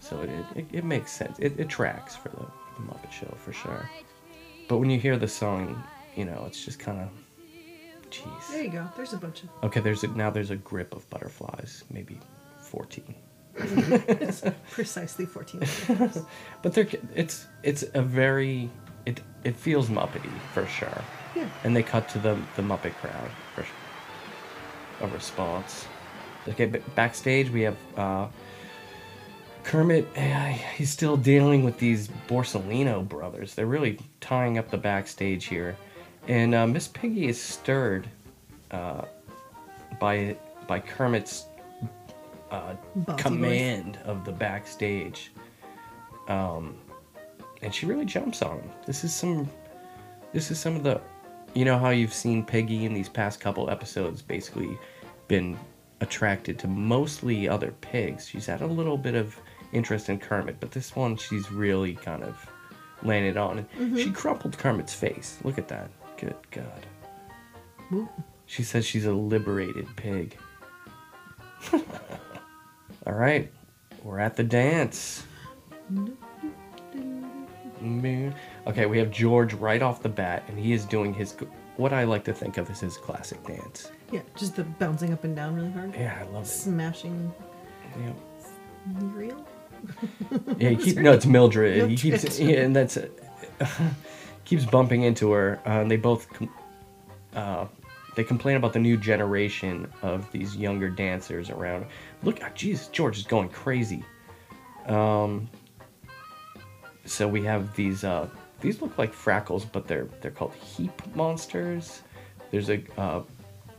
so 0.00 0.20
it, 0.22 0.30
it 0.56 0.66
it 0.78 0.84
makes 0.84 1.12
sense. 1.12 1.38
It, 1.38 1.60
it 1.60 1.68
tracks 1.68 2.16
for 2.16 2.30
the, 2.30 2.46
the 2.76 2.82
Muppet 2.90 3.12
Show 3.12 3.32
for 3.44 3.52
sure. 3.52 3.88
But 4.68 4.78
when 4.78 4.88
you 4.88 4.98
hear 4.98 5.16
the 5.18 5.28
song, 5.28 5.82
you 6.16 6.24
know 6.24 6.44
it's 6.46 6.64
just 6.64 6.78
kind 6.78 7.00
of, 7.00 7.08
Jeez. 8.10 8.48
There 8.50 8.62
you 8.62 8.70
go. 8.70 8.88
There's 8.96 9.12
a 9.12 9.18
bunch 9.18 9.42
of. 9.42 9.50
Okay, 9.64 9.80
there's 9.80 10.02
a, 10.04 10.08
now 10.08 10.30
there's 10.30 10.50
a 10.50 10.56
grip 10.56 10.94
of 10.96 11.08
butterflies, 11.10 11.84
maybe 11.90 12.18
fourteen. 13.54 14.54
precisely 14.70 15.26
14 15.26 15.60
letters. 15.88 16.18
But 16.62 16.74
they're 16.74 16.88
it's 17.14 17.46
it's 17.62 17.84
a 17.94 18.02
very 18.02 18.70
it 19.06 19.20
it 19.44 19.56
feels 19.56 19.88
Muppety 19.88 20.32
for 20.52 20.66
sure. 20.66 21.02
Yeah. 21.34 21.48
And 21.64 21.74
they 21.74 21.82
cut 21.82 22.08
to 22.10 22.18
the 22.18 22.38
the 22.56 22.62
Muppet 22.62 22.94
crowd 22.94 23.30
for 23.54 23.64
a 25.04 25.08
response. 25.08 25.86
Okay, 26.48 26.66
but 26.66 26.94
backstage 26.94 27.50
we 27.50 27.62
have 27.62 27.76
uh, 27.96 28.26
Kermit. 29.64 30.06
He's 30.76 30.90
still 30.90 31.16
dealing 31.16 31.64
with 31.64 31.78
these 31.78 32.08
Borsellino 32.28 33.06
brothers. 33.06 33.54
They're 33.54 33.66
really 33.66 33.98
tying 34.20 34.58
up 34.58 34.70
the 34.70 34.78
backstage 34.78 35.44
here, 35.44 35.76
and 36.28 36.54
uh, 36.54 36.66
Miss 36.66 36.88
Piggy 36.88 37.26
is 37.28 37.40
stirred 37.40 38.08
uh, 38.70 39.02
by 39.98 40.36
by 40.66 40.80
Kermit's 40.80 41.46
uh, 42.50 42.74
command 43.16 43.98
of 44.04 44.24
the 44.24 44.32
backstage. 44.32 45.32
Um, 46.28 46.76
and 47.62 47.74
she 47.74 47.86
really 47.86 48.04
jumps 48.04 48.42
on 48.42 48.58
him. 48.60 48.70
This 48.86 49.04
is 49.04 49.14
some, 49.14 49.48
this 50.32 50.50
is 50.50 50.58
some 50.58 50.76
of 50.76 50.82
the, 50.82 51.00
you 51.54 51.64
know 51.64 51.78
how 51.78 51.90
you've 51.90 52.14
seen 52.14 52.44
Piggy 52.44 52.84
in 52.84 52.94
these 52.94 53.08
past 53.08 53.40
couple 53.40 53.68
episodes 53.70 54.22
basically 54.22 54.78
been 55.28 55.58
attracted 56.00 56.58
to 56.60 56.68
mostly 56.68 57.48
other 57.48 57.72
pigs. 57.80 58.26
She's 58.28 58.46
had 58.46 58.62
a 58.62 58.66
little 58.66 58.96
bit 58.96 59.14
of 59.14 59.38
interest 59.72 60.08
in 60.08 60.18
Kermit, 60.18 60.56
but 60.60 60.70
this 60.70 60.96
one 60.96 61.16
she's 61.16 61.50
really 61.50 61.94
kind 61.94 62.22
of 62.22 62.50
landed 63.02 63.36
on. 63.36 63.66
And 63.78 63.98
she 63.98 64.10
crumpled 64.10 64.56
Kermit's 64.58 64.94
face. 64.94 65.38
Look 65.44 65.58
at 65.58 65.68
that. 65.68 65.90
Good 66.16 66.36
God. 66.50 66.86
Ooh. 67.92 68.08
She 68.46 68.62
says 68.62 68.84
she's 68.84 69.06
a 69.06 69.12
liberated 69.12 69.86
pig. 69.96 70.36
All 73.06 73.14
right, 73.14 73.50
we're 74.02 74.18
at 74.18 74.36
the 74.36 74.42
dance. 74.44 75.24
Okay, 78.66 78.86
we 78.86 78.98
have 78.98 79.10
George 79.10 79.54
right 79.54 79.80
off 79.80 80.02
the 80.02 80.08
bat, 80.08 80.44
and 80.48 80.58
he 80.58 80.72
is 80.72 80.84
doing 80.84 81.14
his 81.14 81.34
what 81.76 81.92
I 81.94 82.04
like 82.04 82.24
to 82.24 82.34
think 82.34 82.58
of 82.58 82.68
as 82.70 82.80
his 82.80 82.98
classic 82.98 83.42
dance. 83.46 83.90
Yeah, 84.12 84.20
just 84.36 84.56
the 84.56 84.64
bouncing 84.64 85.12
up 85.12 85.24
and 85.24 85.34
down 85.34 85.54
really 85.56 85.70
hard. 85.70 85.94
Yeah, 85.94 86.18
I 86.20 86.24
love 86.30 86.42
it. 86.44 86.48
Smashing 86.48 87.32
Yeah, 87.98 88.12
real. 89.14 89.46
yeah 90.58 90.70
he 90.70 90.76
keep, 90.76 90.98
no, 90.98 91.12
it's 91.12 91.24
Mildred. 91.24 91.88
He 91.88 91.96
keeps 91.96 92.38
yeah, 92.38 92.58
and 92.58 92.76
that's 92.76 92.98
keeps 94.44 94.66
bumping 94.66 95.02
into 95.04 95.32
her, 95.32 95.58
uh, 95.64 95.80
and 95.80 95.90
they 95.90 95.96
both 95.96 96.26
uh, 97.34 97.66
they 98.20 98.24
complain 98.24 98.56
about 98.56 98.74
the 98.74 98.78
new 98.78 98.98
generation 98.98 99.90
of 100.02 100.30
these 100.30 100.54
younger 100.54 100.90
dancers 100.90 101.48
around. 101.48 101.86
Look, 102.22 102.40
ah, 102.42 102.50
Jesus, 102.54 102.88
George 102.88 103.16
is 103.16 103.24
going 103.24 103.48
crazy. 103.48 104.04
Um, 104.84 105.48
so 107.06 107.26
we 107.26 107.42
have 107.44 107.74
these. 107.74 108.04
Uh, 108.04 108.28
these 108.60 108.82
look 108.82 108.98
like 108.98 109.14
frackles, 109.14 109.64
but 109.72 109.88
they're 109.88 110.06
they're 110.20 110.32
called 110.32 110.52
heap 110.52 110.92
monsters. 111.16 112.02
There's 112.50 112.68
a 112.68 112.82
uh, 112.98 113.22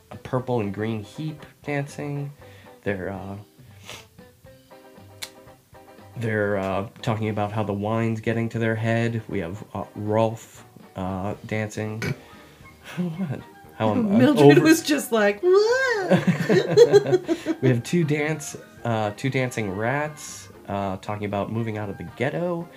a 0.10 0.16
purple 0.16 0.60
and 0.62 0.74
green 0.74 1.04
heap 1.04 1.46
dancing. 1.62 2.34
They're 2.82 3.12
uh, 3.12 3.36
they're 6.18 6.58
uh, 6.58 6.88
talking 7.04 7.30
about 7.30 7.52
how 7.52 7.62
the 7.62 7.74
wine's 7.74 8.20
getting 8.22 8.50
to 8.50 8.58
their 8.58 8.76
head. 8.76 9.22
We 9.30 9.38
have 9.38 9.64
uh, 9.76 9.84
Rolf 9.94 10.66
uh, 10.96 11.36
dancing. 11.46 12.02
what? 12.98 13.40
How 13.82 13.90
I'm, 13.90 14.06
I'm 14.12 14.18
Mildred 14.20 14.58
over- 14.60 14.68
was 14.68 14.84
just 14.84 15.12
like, 15.12 15.42
we 15.44 15.50
have 17.68 17.82
two 17.84 18.04
dance, 18.04 18.56
uh, 18.84 19.10
two 19.18 19.32
dancing 19.32 19.72
rats, 19.76 20.50
uh, 20.68 20.98
talking 20.98 21.26
about 21.26 21.52
moving 21.52 21.80
out 21.80 21.90
of 21.90 21.98
the 21.98 22.04
ghetto, 22.16 22.70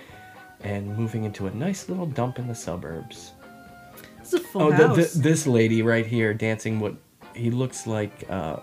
and 0.61 0.97
moving 0.97 1.23
into 1.23 1.45
a 1.45 1.51
nice 1.51 1.89
little 1.89 2.07
dump 2.07 2.39
in 2.39 2.47
the 2.47 2.55
suburbs. 2.55 3.33
it's 4.19 4.33
a 4.33 4.39
full 4.39 4.63
Oh, 4.63 4.71
house. 4.71 5.13
the, 5.13 5.19
this 5.19 5.45
lady 5.45 5.83
right 5.83 6.07
here 6.07 6.33
dancing. 6.33 6.79
What 6.79 6.95
he 7.35 7.51
looks 7.51 7.85
like. 7.85 8.25
Uh, 8.27 8.57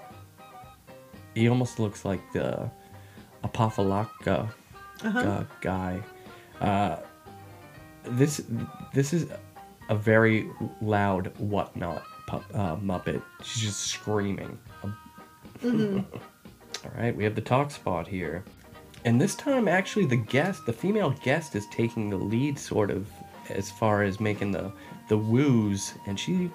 he 1.37 1.49
almost 1.49 1.79
looks 1.79 2.05
like 2.05 2.21
the 2.33 2.69
Apophalaka 3.45 4.49
Uh-huh. 5.05 5.19
uh, 5.21 5.45
guy. 5.61 6.01
Uh, 6.61 6.97
this 8.05 8.43
this 8.93 9.13
is 9.13 9.27
a 9.89 9.95
very 9.95 10.51
loud 10.81 11.33
whatnot 11.39 12.03
uh, 12.33 12.77
Muppet. 12.77 13.23
She's 13.43 13.62
just 13.62 13.81
screaming. 13.83 14.59
All 15.65 16.91
right, 16.97 17.15
we 17.15 17.25
have 17.25 17.35
the 17.35 17.41
talk 17.41 17.71
spot 17.71 18.07
here. 18.07 18.45
And 19.05 19.21
this 19.21 19.35
time, 19.35 19.69
actually, 19.69 20.07
the 20.07 20.17
guest, 20.17 20.67
the 20.67 20.73
female 20.73 21.11
guest, 21.23 21.55
is 21.57 21.67
taking 21.69 22.11
the 22.11 22.17
lead, 22.17 22.59
sort 22.59 22.91
of, 22.91 23.09
as 23.51 23.71
far 23.71 24.03
as 24.03 24.21
making 24.21 24.53
the 24.53 24.73
the 25.09 25.19
woos. 25.19 25.95
And 26.07 26.19
she 26.19 26.51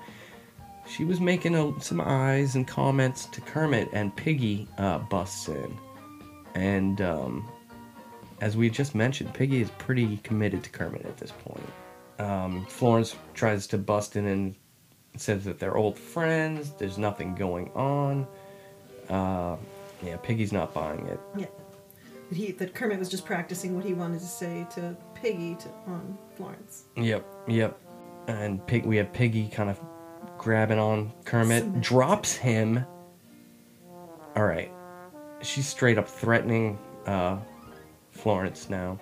she 0.87 1.03
was 1.03 1.19
making 1.19 1.55
a, 1.55 1.73
some 1.81 2.01
eyes 2.01 2.55
and 2.55 2.67
comments 2.67 3.25
to 3.27 3.41
Kermit, 3.41 3.89
and 3.91 4.15
Piggy 4.15 4.67
uh, 4.77 4.99
busts 4.99 5.47
in. 5.49 5.77
And 6.55 7.01
um, 7.01 7.49
as 8.41 8.55
we 8.55 8.69
just 8.69 8.95
mentioned, 8.95 9.33
Piggy 9.33 9.61
is 9.61 9.69
pretty 9.71 10.17
committed 10.17 10.63
to 10.63 10.69
Kermit 10.69 11.05
at 11.05 11.17
this 11.17 11.31
point. 11.31 11.69
Um, 12.19 12.65
Florence 12.65 13.15
tries 13.33 13.67
to 13.67 13.77
bust 13.77 14.15
in 14.15 14.25
and 14.25 14.55
says 15.19 15.43
that 15.45 15.59
they're 15.59 15.75
old 15.77 15.97
friends. 15.97 16.71
There's 16.71 16.97
nothing 16.97 17.35
going 17.35 17.69
on. 17.75 18.27
Uh, 19.09 19.57
yeah, 20.03 20.17
Piggy's 20.17 20.51
not 20.51 20.73
buying 20.73 21.05
it. 21.07 21.19
yeah. 21.37 21.45
That 22.29 22.35
He, 22.35 22.51
that 22.51 22.73
Kermit 22.75 22.99
was 22.99 23.09
just 23.09 23.25
practicing 23.25 23.75
what 23.75 23.85
he 23.85 23.93
wanted 23.93 24.19
to 24.19 24.25
say 24.25 24.67
to 24.75 24.95
Piggy 25.15 25.55
to 25.55 25.69
on 25.87 26.17
Florence. 26.35 26.83
Yep, 26.97 27.25
yep. 27.47 27.79
And 28.27 28.65
Pig, 28.67 28.85
we 28.85 28.97
have 28.97 29.13
Piggy 29.13 29.47
kind 29.47 29.69
of 29.69 29.79
grabbing 30.37 30.77
on 30.77 31.13
Kermit, 31.23 31.79
drops 31.81 32.35
him. 32.35 32.85
All 34.35 34.45
right, 34.45 34.71
she's 35.41 35.65
straight 35.67 35.97
up 35.97 36.07
threatening 36.07 36.77
uh, 37.05 37.37
Florence 38.11 38.69
now. 38.69 38.99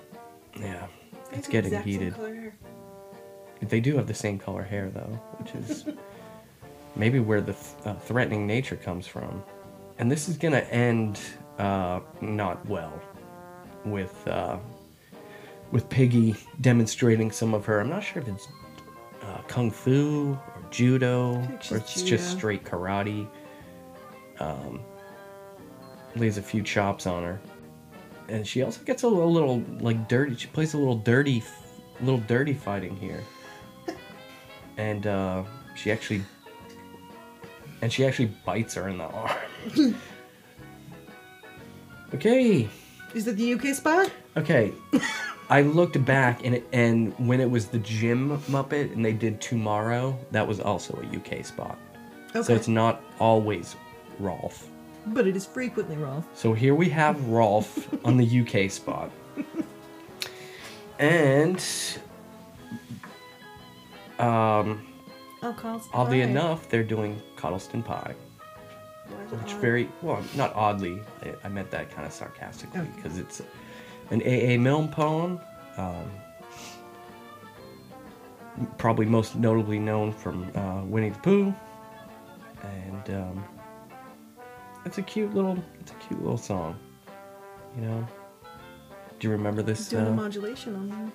Yeah, 0.60 0.86
it's 1.32 1.48
getting 1.48 1.82
heated. 1.82 2.16
They 3.70 3.80
do 3.80 3.96
have 3.98 4.08
the 4.08 4.14
same 4.14 4.38
color 4.38 4.64
hair 4.64 4.90
though, 4.90 5.20
which 5.38 5.56
is 5.56 5.86
maybe 6.96 7.20
where 7.20 7.42
the 7.42 7.54
th- 7.54 7.66
uh, 7.86 7.96
threatening 7.96 8.48
nature 8.48 8.76
comes 8.76 9.08
from. 9.08 9.44
And 9.98 10.12
this 10.12 10.28
is 10.28 10.38
gonna 10.38 10.60
end 10.72 11.20
uh, 11.58 12.02
not 12.22 12.66
well 12.68 13.02
with 13.86 14.28
uh, 14.28 14.58
with 15.72 15.90
Piggy 15.90 16.36
demonstrating 16.62 17.32
some 17.32 17.54
of 17.54 17.66
her. 17.66 17.80
I'm 17.80 17.90
not 17.90 18.04
sure 18.04 18.22
if 18.22 18.28
it's 18.28 18.48
uh, 19.24 19.42
kung 19.48 19.72
fu 19.72 20.32
or 20.32 20.64
judo 20.70 21.36
or 21.72 21.78
it's 21.78 22.02
just 22.02 22.32
straight 22.32 22.64
karate. 22.64 23.28
Um, 24.40 24.82
lays 26.16 26.38
a 26.38 26.42
few 26.42 26.62
chops 26.62 27.08
on 27.08 27.24
her, 27.24 27.42
and 28.28 28.46
she 28.46 28.62
also 28.64 28.82
gets 28.84 29.04
a 29.04 29.08
little, 29.08 29.32
little 29.32 29.64
like 29.80 30.08
dirty. 30.08 30.36
She 30.36 30.48
plays 30.48 30.74
a 30.74 30.78
little 30.78 30.98
dirty, 30.98 31.44
little 32.02 32.20
dirty 32.22 32.54
fighting 32.54 32.96
here, 32.98 33.24
and 34.78 35.08
uh, 35.08 35.44
she 35.76 35.92
actually, 35.92 36.24
and 37.82 37.92
she 37.92 38.06
actually 38.06 38.32
bites 38.46 38.74
her 38.76 38.90
in 38.90 38.98
the 38.98 39.06
arm. 39.06 39.38
okay, 42.14 42.68
Is 43.14 43.26
that 43.26 43.38
the 43.38 43.54
UK 43.54 43.76
spot? 43.76 44.12
okay. 44.38 44.74
I 45.48 45.62
looked 45.62 46.04
back 46.06 46.44
and 46.44 46.56
it, 46.56 46.68
and 46.74 47.14
when 47.20 47.40
it 47.40 47.48
was 47.48 47.68
the 47.68 47.78
gym 47.78 48.40
Muppet 48.50 48.92
and 48.94 49.06
they 49.06 49.14
did 49.14 49.40
Tomorrow, 49.40 50.18
that 50.32 50.48
was 50.48 50.60
also 50.60 51.00
a 51.04 51.16
UK 51.16 51.46
spot. 51.46 51.78
Okay. 52.32 52.42
So 52.42 52.56
it's 52.56 52.68
not 52.68 53.04
always 53.20 53.76
Rolf. 54.20 54.68
but 55.08 55.28
it 55.28 55.36
is 55.36 55.46
frequently 55.46 55.98
Rolf. 55.98 56.26
So 56.34 56.54
here 56.54 56.74
we 56.74 56.90
have 56.90 57.28
Rolf 57.28 57.88
on 58.04 58.18
the 58.18 58.42
UK 58.42 58.72
spot. 58.72 59.12
And 60.98 61.64
um 64.20 64.86
Oh, 65.44 65.54
Carl's 65.54 65.88
oddly 65.94 66.22
Pie. 66.22 66.28
enough, 66.30 66.70
they're 66.70 66.84
doing 66.84 67.22
Cottleston 67.36 67.84
Pie. 67.84 68.16
Why 69.08 69.22
is 69.24 69.32
it 69.32 69.36
Which 69.44 69.54
odd? 69.54 69.62
very 69.62 69.90
well, 70.02 70.24
not 70.36 70.56
oddly. 70.56 71.02
I, 71.24 71.34
I 71.44 71.50
meant 71.50 71.70
that 71.72 71.92
kind 71.92 72.08
of 72.08 72.12
sarcastically 72.14 72.80
Okay. 72.82 72.90
because 72.96 73.20
it's 73.20 73.42
an 74.10 74.22
A.A. 74.24 74.58
Milne 74.58 74.88
poem. 74.88 75.40
Um, 75.78 76.10
probably 78.78 79.06
most 79.06 79.36
notably 79.36 79.78
known 79.78 80.12
from 80.14 80.50
uh, 80.56 80.82
Winnie 80.86 81.10
the 81.10 81.20
Pooh, 81.20 81.54
and 82.64 83.10
um, 83.16 83.44
it's 84.86 84.98
a 84.98 85.02
cute 85.02 85.34
little, 85.36 85.58
it's 85.80 85.92
a 85.92 85.96
cute 85.96 86.22
little 86.22 86.38
song. 86.38 86.80
You 87.76 87.82
know. 87.84 88.08
Do 89.20 89.28
you 89.28 89.32
remember 89.32 89.62
this? 89.62 89.90
doing 89.90 90.06
Uh, 90.08 90.10
a 90.10 90.14
modulation 90.14 90.76
on 90.76 91.12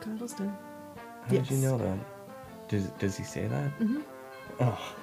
Cottleston. 0.00 0.52
How 1.28 1.34
did 1.34 1.50
you 1.50 1.58
know 1.58 1.78
that? 1.78 1.98
Does 2.68 2.86
does 2.98 3.16
he 3.16 3.24
say 3.24 3.46
that? 3.46 3.78
Mhm. 3.78 4.02
Oh. 4.60 4.94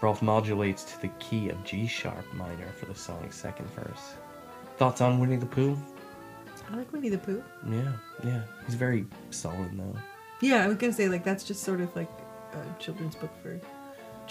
Rolf 0.00 0.22
modulates 0.22 0.84
to 0.84 1.00
the 1.00 1.08
key 1.18 1.48
of 1.48 1.62
G 1.64 1.86
sharp 1.86 2.24
minor 2.34 2.68
for 2.78 2.86
the 2.86 2.94
song's 2.94 3.34
second 3.34 3.68
verse. 3.70 4.14
Thoughts 4.76 5.00
on 5.00 5.18
Winnie 5.18 5.36
the 5.36 5.46
Pooh? 5.46 5.76
I 6.70 6.76
like 6.76 6.92
Winnie 6.92 7.08
the 7.08 7.18
Pooh. 7.18 7.42
Yeah, 7.68 7.92
yeah. 8.24 8.42
He's 8.66 8.74
very 8.74 9.06
sullen 9.30 9.76
though. 9.76 9.98
Yeah, 10.40 10.64
I 10.64 10.68
was 10.68 10.76
gonna 10.76 10.92
say 10.92 11.08
like 11.08 11.24
that's 11.24 11.44
just 11.44 11.62
sort 11.62 11.80
of 11.80 11.94
like 11.96 12.10
a 12.52 12.82
children's 12.82 13.14
book 13.14 13.30
for, 13.42 13.58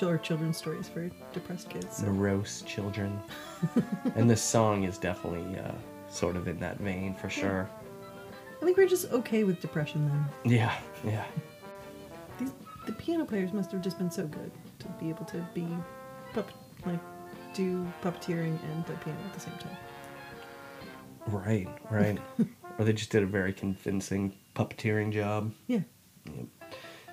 or 0.06 0.18
children's 0.18 0.58
stories 0.58 0.88
for 0.88 1.10
depressed 1.34 1.70
kids. 1.70 1.98
So. 1.98 2.06
Morose 2.08 2.62
children. 2.62 3.20
and 4.16 4.30
this 4.30 4.42
song 4.42 4.84
is 4.84 4.98
definitely 4.98 5.58
uh, 5.60 5.72
sort 6.10 6.36
of 6.36 6.48
in 6.48 6.60
that 6.60 6.78
vein 6.78 7.16
for 7.16 7.30
sure. 7.30 7.70
I 8.62 8.66
think 8.66 8.78
we're 8.78 8.88
just 8.88 9.12
okay 9.12 9.44
with 9.44 9.62
depression 9.62 10.08
then. 10.08 10.54
Yeah, 10.58 10.74
yeah. 11.06 11.26
These 12.40 12.52
the 12.86 12.94
piano 12.94 13.26
players 13.26 13.54
must 13.54 13.72
have 13.72 13.82
just 13.82 13.98
been 13.98 14.12
so 14.12 14.26
good 14.28 14.52
to 14.80 14.88
be 15.00 15.10
able 15.10 15.26
to 15.26 15.46
be, 15.54 15.68
pup, 16.34 16.50
like, 16.86 17.00
do 17.54 17.86
puppeteering 18.02 18.58
and 18.72 18.86
play 18.86 18.96
piano 19.04 19.20
at 19.26 19.34
the 19.34 19.40
same 19.40 19.58
time. 19.58 19.78
Right, 21.28 21.68
right. 21.90 22.20
or 22.78 22.86
they 22.86 22.94
just 22.94 23.10
did 23.10 23.24
a 23.24 23.26
very 23.26 23.54
convincing 23.54 24.34
puppeteering 24.56 25.12
job. 25.12 25.52
Yeah. 25.68 25.80
Yep. 26.26 26.46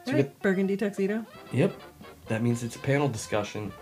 So 0.05 0.13
right, 0.13 0.17
get- 0.17 0.43
burgundy 0.43 0.77
tuxedo. 0.77 1.25
Yep. 1.53 1.81
That 2.29 2.43
means 2.43 2.63
it's 2.63 2.77
a 2.77 2.81
panel 2.81 3.09
discussion. 3.09 3.73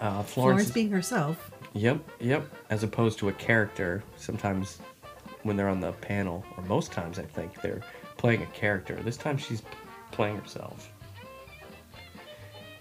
Uh, 0.00 0.22
Florence. 0.22 0.32
Florence 0.32 0.70
being 0.70 0.90
herself. 0.90 1.50
Yep, 1.74 2.00
yep. 2.20 2.50
As 2.70 2.82
opposed 2.82 3.18
to 3.18 3.28
a 3.28 3.32
character, 3.32 4.02
sometimes 4.16 4.78
when 5.46 5.56
they're 5.56 5.68
on 5.68 5.80
the 5.80 5.92
panel, 5.92 6.44
or 6.56 6.62
most 6.64 6.92
times 6.92 7.18
I 7.18 7.22
think 7.22 7.60
they're 7.62 7.82
playing 8.16 8.42
a 8.42 8.46
character. 8.46 8.96
This 9.02 9.16
time 9.16 9.36
she's 9.38 9.62
playing 10.10 10.36
herself. 10.38 10.90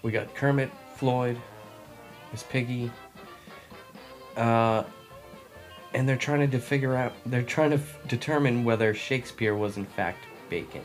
We 0.01 0.11
got 0.11 0.33
Kermit, 0.35 0.69
Floyd, 0.95 1.37
Miss 2.31 2.43
Piggy, 2.43 2.91
uh, 4.37 4.83
and 5.93 6.07
they're 6.07 6.17
trying 6.17 6.49
to 6.49 6.59
figure 6.59 6.95
out. 6.95 7.13
They're 7.25 7.41
trying 7.43 7.69
to 7.71 7.77
f- 7.77 7.97
determine 8.07 8.63
whether 8.63 8.93
Shakespeare 8.93 9.55
was 9.55 9.77
in 9.77 9.85
fact 9.85 10.25
bacon. 10.49 10.83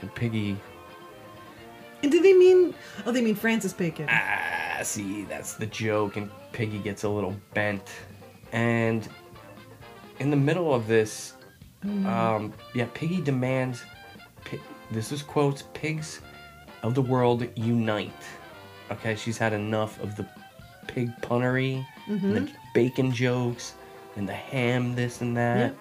And 0.00 0.14
Piggy 0.14 0.56
And 2.02 2.12
did 2.12 2.22
they 2.22 2.32
mean? 2.34 2.74
Oh, 3.06 3.12
they 3.12 3.22
mean 3.22 3.34
Francis 3.34 3.72
Bacon. 3.72 4.06
ah, 4.10 4.80
see, 4.82 5.24
that's 5.24 5.54
the 5.54 5.66
joke, 5.66 6.16
and 6.16 6.30
Piggy 6.52 6.78
gets 6.78 7.04
a 7.04 7.08
little 7.08 7.34
bent. 7.54 7.90
And 8.52 9.08
in 10.18 10.30
the 10.30 10.36
middle 10.36 10.72
of 10.74 10.86
this, 10.86 11.34
um, 12.06 12.52
yeah, 12.74 12.86
Piggy 12.94 13.20
demands, 13.20 13.82
pi- 14.44 14.58
this 14.90 15.12
is 15.12 15.22
quotes, 15.22 15.64
pigs 15.74 16.20
of 16.82 16.94
the 16.94 17.02
world 17.02 17.46
unite. 17.56 18.12
Okay, 18.90 19.14
she's 19.16 19.38
had 19.38 19.52
enough 19.52 20.00
of 20.02 20.16
the 20.16 20.26
pig 20.86 21.10
punnery 21.22 21.84
and 22.06 22.36
the 22.36 22.50
bacon 22.74 23.10
jokes. 23.12 23.74
and 24.16 24.28
the 24.28 24.32
ham 24.34 24.94
this 24.94 25.20
and 25.20 25.36
that. 25.36 25.74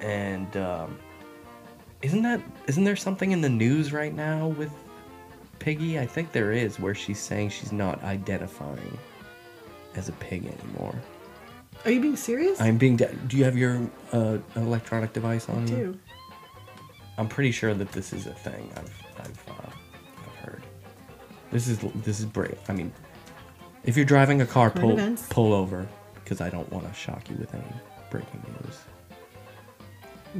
And 0.00 0.56
um, 0.56 0.98
isn't 2.02 2.22
that 2.22 2.40
isn't 2.66 2.84
there 2.84 2.96
something 2.96 3.32
in 3.32 3.40
the 3.40 3.48
news 3.48 3.92
right 3.92 4.14
now 4.14 4.48
with 4.48 4.70
Piggy? 5.58 5.98
I 5.98 6.06
think 6.06 6.32
there 6.32 6.52
is 6.52 6.78
where 6.80 6.94
she's 6.94 7.18
saying 7.20 7.50
she's 7.50 7.72
not 7.72 8.02
identifying 8.02 8.98
as 9.94 10.08
a 10.08 10.12
pig 10.12 10.46
anymore. 10.46 10.94
Are 11.84 11.90
you 11.90 12.00
being 12.00 12.16
serious? 12.16 12.60
I'm 12.60 12.78
being. 12.78 12.96
De- 12.96 13.12
do 13.28 13.36
you 13.36 13.44
have 13.44 13.56
your 13.56 13.80
uh, 14.12 14.38
electronic 14.56 15.12
device 15.12 15.48
on 15.48 15.68
you? 15.68 15.76
too. 15.76 15.98
I'm 17.18 17.28
pretty 17.28 17.50
sure 17.52 17.74
that 17.74 17.92
this 17.92 18.12
is 18.12 18.26
a 18.26 18.32
thing. 18.34 18.72
I've 18.76 19.02
I've, 19.20 19.48
uh, 19.48 19.70
I've 20.26 20.34
heard. 20.48 20.62
This 21.52 21.68
is 21.68 21.78
this 21.96 22.20
is 22.20 22.26
brave. 22.26 22.58
I 22.68 22.72
mean, 22.72 22.92
if 23.84 23.96
you're 23.96 24.06
driving 24.06 24.40
a 24.40 24.46
car, 24.46 24.70
Current 24.70 24.80
pull 24.82 24.92
events. 24.92 25.26
pull 25.28 25.52
over 25.52 25.86
because 26.14 26.40
I 26.40 26.48
don't 26.50 26.70
want 26.72 26.88
to 26.88 26.94
shock 26.94 27.28
you 27.28 27.36
with 27.36 27.54
any 27.54 27.64
breaking 28.10 28.42
news. 28.62 28.78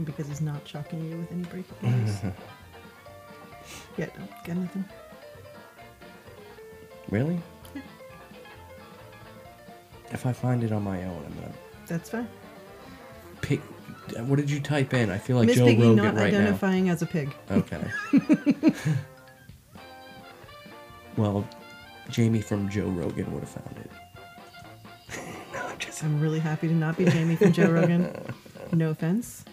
Because 0.05 0.27
he's 0.27 0.41
not 0.41 0.67
shocking 0.67 1.09
you 1.09 1.19
with 1.19 1.31
any 1.31 1.43
breaking 1.45 1.77
news. 1.83 2.17
yeah, 3.99 4.07
no, 4.19 4.27
got 4.45 4.57
nothing. 4.57 4.85
Really? 7.11 7.39
If 10.13 10.27
I 10.27 10.33
find 10.33 10.63
it 10.63 10.73
on 10.73 10.83
my 10.83 11.03
own, 11.05 11.25
I'm 11.27 11.35
gonna 11.35 11.53
That's 11.87 12.11
fine. 12.11 12.29
pick. 13.41 13.61
What 14.27 14.37
did 14.37 14.51
you 14.51 14.61
type 14.61 14.93
in? 14.95 15.11
I 15.11 15.19
feel 15.19 15.39
like 15.39 15.47
Miss 15.47 15.57
Joe 15.57 15.65
Piggy 15.65 15.81
Rogan 15.83 15.97
not 15.97 16.15
right 16.15 16.33
now. 16.33 16.41
identifying 16.41 16.89
as 16.91 17.01
a 17.03 17.07
pig. 17.07 17.35
Okay. 17.51 17.83
well, 21.17 21.49
Jamie 22.11 22.43
from 22.43 22.69
Joe 22.69 22.87
Rogan 22.87 23.33
would 23.33 23.41
have 23.41 23.49
found 23.49 23.77
it. 23.79 23.91
no, 25.55 25.61
I'm 25.67 25.79
just. 25.79 26.05
I'm 26.05 26.21
really 26.21 26.39
happy 26.39 26.69
to 26.69 26.75
not 26.75 26.99
be 26.99 27.07
Jamie 27.07 27.37
from 27.37 27.53
Joe 27.53 27.71
Rogan. 27.71 28.15
No 28.73 28.91
offense. 28.91 29.45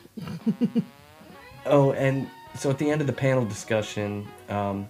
Oh, 1.67 1.91
and 1.91 2.27
so 2.57 2.71
at 2.71 2.79
the 2.79 2.89
end 2.89 3.01
of 3.01 3.07
the 3.07 3.13
panel 3.13 3.45
discussion, 3.45 4.27
um, 4.49 4.87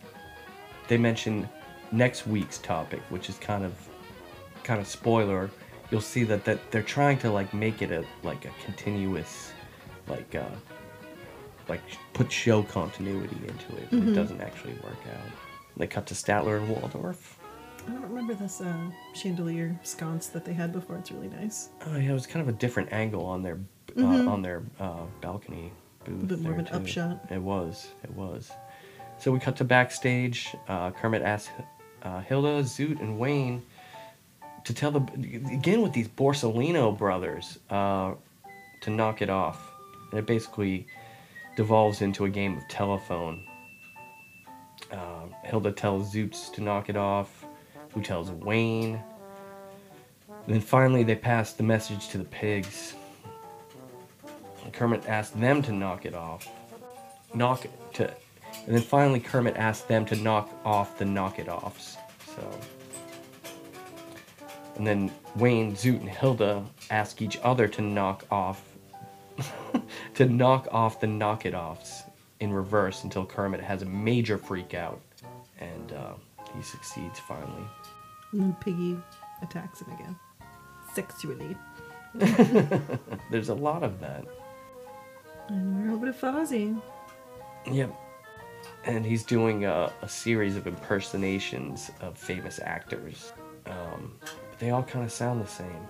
they 0.88 0.98
mentioned 0.98 1.50
next 1.92 2.28
week's 2.28 2.60
topic, 2.60 3.02
which 3.10 3.28
is 3.28 3.38
kind 3.40 3.66
of, 3.66 3.74
kind 4.64 4.80
of 4.80 4.88
spoiler. 4.88 5.50
You'll 5.90 6.02
see 6.02 6.24
that 6.26 6.46
that 6.46 6.72
they're 6.72 6.84
trying 6.84 7.18
to 7.20 7.32
like 7.32 7.54
make 7.54 7.82
it 7.82 7.92
a 7.92 8.06
like 8.24 8.46
a 8.46 8.52
continuous, 8.64 9.52
like, 10.08 10.36
uh, 10.36 10.46
like 11.68 11.82
put 12.14 12.32
show 12.32 12.64
continuity 12.64 13.36
into 13.36 13.76
it. 13.78 13.88
But 13.90 14.00
It 14.10 14.14
doesn't 14.14 14.42
actually 14.42 14.74
work 14.84 15.00
out. 15.14 15.32
They 15.78 15.88
cut 15.88 16.06
to 16.08 16.14
Statler 16.14 16.58
and 16.58 16.70
Waldorf. 16.70 17.38
I 17.88 17.92
don't 17.92 18.04
remember 18.04 18.34
this 18.36 18.62
uh, 18.62 18.90
chandelier 19.14 19.78
sconce 19.84 20.28
that 20.28 20.46
they 20.46 20.54
had 20.54 20.72
before. 20.72 20.98
It's 20.98 21.12
really 21.12 21.30
nice. 21.30 21.70
Oh 21.88 21.96
yeah, 21.98 22.12
it 22.12 22.14
was 22.14 22.28
kind 22.28 22.42
of 22.42 22.54
a 22.54 22.58
different 22.58 22.92
angle 22.94 23.26
on 23.26 23.42
their 23.42 23.60
uh, 23.98 24.06
on 24.30 24.42
their 24.42 24.64
uh, 24.80 25.06
balcony 25.20 25.72
booth. 26.06 26.24
A 26.24 26.26
bit 26.26 26.40
more 26.40 26.52
of 26.52 26.58
there, 26.58 26.68
an 26.68 26.82
upshot. 26.82 27.26
It 27.30 27.42
was. 27.42 27.90
It 28.04 28.12
was. 28.12 28.52
So 29.18 29.32
we 29.32 29.40
cut 29.40 29.56
to 29.58 29.64
backstage. 29.64 30.56
Uh, 30.68 30.92
Kermit 30.92 31.22
asks 31.22 31.52
uh, 32.04 32.22
Hilda, 32.22 32.64
Zoot, 32.64 33.00
and 33.02 33.18
Wayne 33.20 33.62
to 34.66 34.74
tell 34.74 34.92
the 34.92 35.02
again 35.52 35.82
with 35.82 35.94
these 35.94 36.08
Borsellino 36.08 36.98
brothers 36.98 37.60
uh, 37.70 38.14
to 38.82 38.90
knock 38.90 39.22
it 39.22 39.30
off, 39.30 39.72
and 40.12 40.20
it 40.20 40.26
basically 40.26 40.88
devolves 41.56 42.02
into 42.02 42.26
a 42.26 42.30
game 42.30 42.58
of 42.58 42.68
telephone. 42.68 43.46
Uh, 44.92 45.26
Hilda 45.44 45.72
tells 45.72 46.14
Zoots 46.14 46.52
to 46.54 46.62
knock 46.62 46.90
it 46.90 46.98
off, 46.98 47.46
who 47.94 48.02
tells 48.02 48.32
Wayne. 48.32 49.02
And 50.46 50.56
then 50.56 50.62
finally, 50.62 51.04
they 51.04 51.16
pass 51.16 51.54
the 51.54 51.64
message 51.64 52.10
to 52.10 52.18
the 52.18 52.24
pigs. 52.26 52.96
And 54.64 54.74
Kermit 54.74 55.08
asks 55.08 55.36
them 55.36 55.62
to 55.64 55.72
knock 55.72 56.06
it 56.06 56.16
off. 56.16 56.48
Knock 57.34 57.66
it 57.66 57.72
to. 57.94 58.14
And 58.66 58.76
then 58.76 58.82
finally, 58.82 59.20
Kermit 59.20 59.56
asks 59.56 59.86
them 59.86 60.06
to 60.08 60.16
knock 60.16 60.50
off 60.66 60.98
the 60.98 61.06
knock 61.06 61.40
it 61.40 61.48
offs. 61.48 61.98
So. 62.36 62.60
And 64.76 64.88
then 64.88 65.12
Wayne, 65.36 65.76
Zoot, 65.76 66.00
and 66.00 66.10
Hilda 66.10 66.64
ask 66.90 67.22
each 67.22 67.38
other 67.44 67.68
to 67.68 67.82
knock 67.82 68.26
off. 68.32 68.64
to 70.16 70.26
knock 70.26 70.68
off 70.72 71.00
the 71.00 71.08
knock 71.08 71.46
it 71.46 71.54
offs 71.54 72.04
in 72.40 72.52
reverse 72.52 73.04
until 73.04 73.26
Kermit 73.26 73.62
has 73.62 73.82
a 73.82 73.86
major 73.86 74.38
freak 74.38 74.74
out. 74.74 75.00
And 75.60 75.94
uh, 75.94 76.14
he 76.56 76.62
succeeds 76.62 77.20
finally. 77.20 77.64
And 78.32 78.42
then 78.42 78.56
Piggy 78.62 78.98
attacks 79.42 79.82
him 79.82 79.94
again. 79.94 80.16
Sexually. 80.94 81.56
There's 83.32 83.50
a 83.50 83.56
lot 83.56 83.84
of 83.84 84.00
that. 84.00 84.26
And 85.48 85.88
we're 85.88 85.94
over 85.94 86.06
to 86.06 86.14
Fozzie. 86.14 86.82
Yep. 87.70 87.96
And 88.84 89.06
he's 89.06 89.24
doing 89.24 89.66
a, 89.66 89.92
a 90.02 90.10
series 90.10 90.56
of 90.56 90.68
impersonations 90.68 91.92
of 92.02 92.18
famous 92.18 92.60
actors. 92.64 93.34
Um, 93.68 94.14
they 94.62 94.70
all 94.70 94.84
kind 94.84 95.04
of 95.04 95.12
sound 95.12 95.42
the 95.42 95.48
same. 95.48 95.88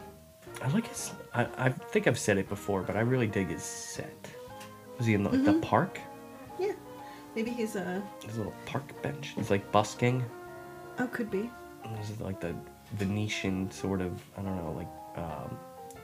I 0.61 0.69
like 0.69 0.87
his. 0.87 1.11
I, 1.33 1.45
I 1.57 1.69
think 1.69 2.07
I've 2.07 2.17
said 2.17 2.37
it 2.37 2.47
before, 2.47 2.81
but 2.81 2.95
I 2.95 3.01
really 3.01 3.27
dig 3.27 3.49
his 3.49 3.61
set. 3.63 4.15
Was 4.97 5.05
he 5.07 5.13
in 5.13 5.23
like 5.25 5.43
the 5.43 5.53
park? 5.59 5.99
Yeah. 6.57 6.71
Maybe 7.35 7.51
he's 7.51 7.75
a. 7.75 8.01
His 8.25 8.37
little 8.37 8.53
park 8.65 8.99
bench. 9.01 9.33
He's 9.35 9.49
like 9.49 9.69
busking. 9.71 10.23
oh 10.99 11.07
could 11.07 11.29
be. 11.29 11.49
And 11.83 11.95
There's 11.97 12.17
like 12.21 12.39
the 12.39 12.55
Venetian 12.93 13.69
sort 13.71 14.01
of. 14.01 14.21
I 14.37 14.41
don't 14.41 14.55
know, 14.55 14.71
like 14.71 15.23
um, 15.25 15.57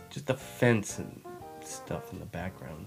just 0.10 0.25
the 0.27 0.34
fence 0.36 0.99
and 0.99 1.21
stuff 1.63 2.12
in 2.12 2.19
the 2.19 2.25
background. 2.25 2.86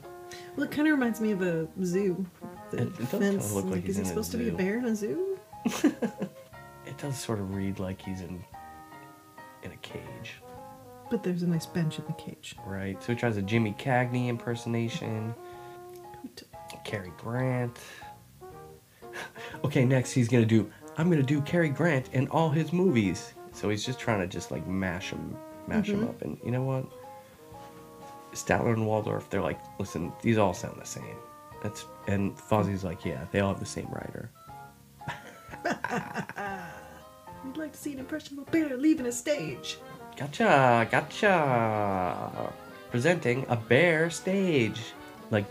Well 0.57 0.65
it 0.67 0.71
kinda 0.71 0.91
reminds 0.91 1.21
me 1.23 1.31
of 1.33 1.41
a 1.43 1.67
zoo. 1.83 2.25
The 2.71 2.83
It- 2.83 2.83
it 2.83 2.97
does 2.99 3.09
kinda 3.11 3.31
fence. 3.33 3.53
look 3.55 3.65
like 3.65 3.75
like, 3.77 3.85
he's 3.85 3.91
is 3.91 3.97
he 3.97 4.01
in 4.03 4.07
a 4.07 4.09
supposed 4.11 4.31
to 4.33 4.37
be 4.39 4.49
a 4.49 4.51
zoo. 4.51 4.57
bear 4.57 4.79
in 4.79 4.85
a 4.85 4.95
zoo? 4.95 5.39
It 6.87 6.99
does 6.99 7.17
sort 7.19 7.39
of 7.39 7.55
read 7.55 7.79
like 7.79 8.01
he's 8.03 8.21
in 8.21 8.43
in 9.63 9.73
a 9.73 9.77
cage. 9.77 10.41
But 11.11 11.23
there's 11.23 11.43
a 11.43 11.47
nice 11.47 11.67
bench 11.67 11.99
in 11.99 12.05
the 12.07 12.13
cage. 12.13 12.55
Right. 12.65 13.03
So 13.03 13.13
he 13.13 13.19
tries 13.19 13.37
a 13.37 13.43
Jimmy 13.43 13.75
Cagney 13.79 14.29
impersonation. 14.29 15.35
Cary 16.85 17.13
Grant. 17.19 17.79
okay, 19.65 19.85
next 19.85 20.13
he's 20.13 20.29
gonna 20.29 20.45
do. 20.45 20.71
I'm 20.97 21.11
gonna 21.11 21.23
do 21.23 21.41
Cary 21.43 21.69
Grant 21.69 22.09
in 22.13 22.29
all 22.29 22.51
his 22.51 22.73
movies. 22.73 23.35
So 23.53 23.69
he's 23.69 23.85
just 23.85 23.99
trying 23.99 24.21
to 24.21 24.27
just 24.27 24.51
like 24.51 24.67
mash 24.67 25.11
him, 25.11 25.37
mash 25.67 25.89
him 25.89 26.01
mm-hmm. 26.01 26.09
up. 26.09 26.23
And 26.23 26.39
you 26.45 26.51
know 26.51 26.63
what? 26.63 26.87
Statler 28.33 28.75
and 28.75 28.87
Waldorf, 28.87 29.29
they're 29.29 29.43
like, 29.43 29.59
listen, 29.79 30.13
these 30.23 30.39
all 30.39 30.55
sound 30.55 30.81
the 30.81 30.87
same. 30.87 31.17
That's 31.63 31.85
and 32.07 32.37
Fozzie's 32.37 32.85
like, 32.85 33.05
yeah, 33.05 33.25
they 33.33 33.41
all 33.41 33.51
have 33.51 33.61
the 33.61 33.67
same 33.67 33.89
writer. 33.91 34.31
We'd 37.51 37.57
like 37.57 37.73
to 37.73 37.79
see 37.79 37.93
an 37.95 37.99
impression 37.99 38.39
of 38.39 38.47
a 38.47 38.51
bear 38.53 38.77
leaving 38.77 39.07
a 39.07 39.13
stage. 39.13 39.79
Gotcha, 40.17 40.87
gotcha. 40.89 42.53
Presenting 42.93 43.45
a 43.49 43.57
bear 43.57 44.09
stage. 44.09 44.81
Like, 45.33 45.47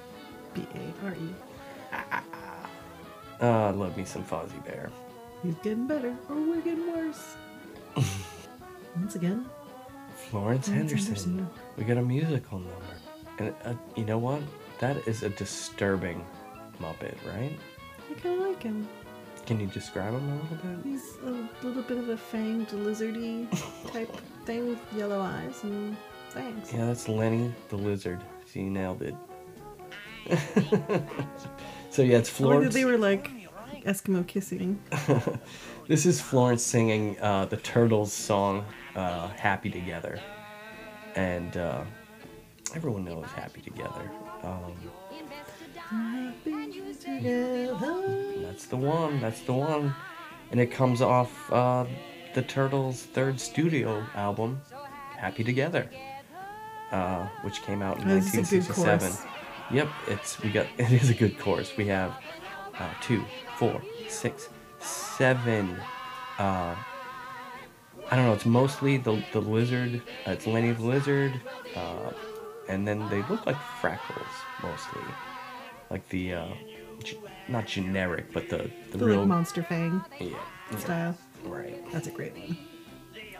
B 0.53 0.65
A 0.75 1.05
R 1.05 1.11
E. 1.11 1.35
uh, 3.41 3.45
I 3.45 3.71
love 3.71 3.97
me 3.97 4.05
some 4.05 4.23
Fozzie 4.23 4.63
Bear. 4.63 4.89
He's 5.43 5.55
getting 5.55 5.87
better, 5.87 6.15
or 6.29 6.35
we're 6.37 6.61
getting 6.61 6.89
worse. 6.89 7.35
Once 8.95 9.15
again, 9.15 9.45
Florence 10.29 10.67
Florence 10.67 10.67
Henderson. 10.69 11.37
Henderson. 11.37 11.49
We 11.75 11.83
got 11.83 11.97
a 11.97 12.01
musical 12.01 12.59
number. 12.59 12.95
And 13.39 13.53
uh, 13.65 13.73
you 13.97 14.05
know 14.05 14.19
what? 14.19 14.41
That 14.79 15.05
is 15.05 15.23
a 15.23 15.29
disturbing 15.29 16.25
Muppet, 16.81 17.17
right? 17.27 17.59
I 18.09 18.13
kind 18.21 18.41
of 18.41 18.47
like 18.47 18.63
him. 18.63 18.87
Can 19.49 19.59
you 19.59 19.65
describe 19.65 20.13
him 20.13 20.29
a 20.29 20.35
little 20.35 20.57
bit? 20.57 20.85
He's 20.85 21.17
a 21.25 21.65
little 21.65 21.81
bit 21.81 21.97
of 21.97 22.09
a 22.09 22.15
fanged 22.15 22.69
lizardy 22.69 23.47
type 23.91 24.15
thing 24.45 24.69
with 24.69 24.79
yellow 24.95 25.19
eyes 25.19 25.63
and 25.63 25.97
fangs. 26.29 26.71
Yeah, 26.71 26.85
that's 26.85 27.09
Lenny 27.09 27.51
the 27.69 27.75
Lizard. 27.75 28.23
You 28.53 28.69
nailed 28.69 29.01
it. 29.01 29.15
so 31.89 32.03
yeah, 32.03 32.19
it's 32.19 32.29
Florence. 32.29 32.67
if 32.67 32.73
they 32.73 32.85
were 32.85 32.99
like 32.99 33.31
Eskimo 33.87 34.27
kissing. 34.27 34.79
This 35.87 36.05
is 36.05 36.21
Florence 36.21 36.61
singing 36.61 37.19
uh, 37.19 37.45
the 37.45 37.57
Turtles 37.57 38.13
song, 38.13 38.63
uh, 38.95 39.29
"Happy 39.29 39.71
Together," 39.71 40.19
and 41.15 41.57
uh, 41.57 41.83
everyone 42.75 43.03
knows 43.03 43.25
"Happy 43.35 43.61
Together." 43.61 44.11
Um, 44.43 44.75
Happy 45.89 46.71
together. 46.99 48.18
That's 48.59 48.67
the 48.67 48.75
one. 48.75 49.21
That's 49.21 49.39
the 49.43 49.53
one. 49.53 49.95
And 50.51 50.59
it 50.59 50.69
comes 50.69 51.01
off 51.01 51.31
uh, 51.49 51.85
the 52.33 52.41
Turtles' 52.41 53.03
third 53.03 53.39
studio 53.39 54.05
album, 54.15 54.59
"Happy 55.15 55.45
Together," 55.45 55.89
uh, 56.91 57.25
which 57.43 57.61
came 57.61 57.81
out 57.81 58.01
in 58.01 58.11
Oh, 58.11 58.15
this 58.15 58.33
is 58.35 58.51
a 58.51 58.55
good 58.57 58.67
1967. 58.67 59.27
Yep, 59.71 59.87
it's 60.09 60.41
we 60.43 60.49
got. 60.49 60.67
It 60.77 60.91
is 60.91 61.09
a 61.09 61.13
good 61.13 61.39
course. 61.39 61.77
We 61.77 61.87
have 61.87 62.11
uh, 62.77 62.89
two, 62.99 63.23
four, 63.55 63.81
six, 64.09 64.49
seven 64.81 65.79
uh, 66.37 66.75
I 68.11 68.15
don't 68.17 68.25
know. 68.25 68.33
It's 68.33 68.45
mostly 68.45 68.97
the 68.97 69.23
the 69.31 69.39
lizard. 69.39 70.01
Uh, 70.27 70.31
it's 70.31 70.45
Lenny 70.45 70.73
the 70.73 70.83
lizard, 70.83 71.31
uh, 71.77 72.11
and 72.67 72.85
then 72.85 73.07
they 73.07 73.23
look 73.29 73.45
like 73.45 73.55
frackles 73.81 74.35
mostly, 74.61 75.03
like 75.89 76.09
the 76.09 76.33
uh, 76.33 76.47
not 77.49 77.65
generic, 77.67 78.31
but 78.33 78.49
the 78.49 78.69
the, 78.91 78.97
The 78.97 79.05
real 79.05 79.19
like 79.19 79.27
monster 79.27 79.63
fang 79.63 80.01
yeah, 80.19 80.29
yeah, 80.71 80.77
style. 80.77 81.17
right. 81.43 81.75
That's 81.91 82.07
a 82.07 82.11
great 82.11 82.33
one. 82.37 82.57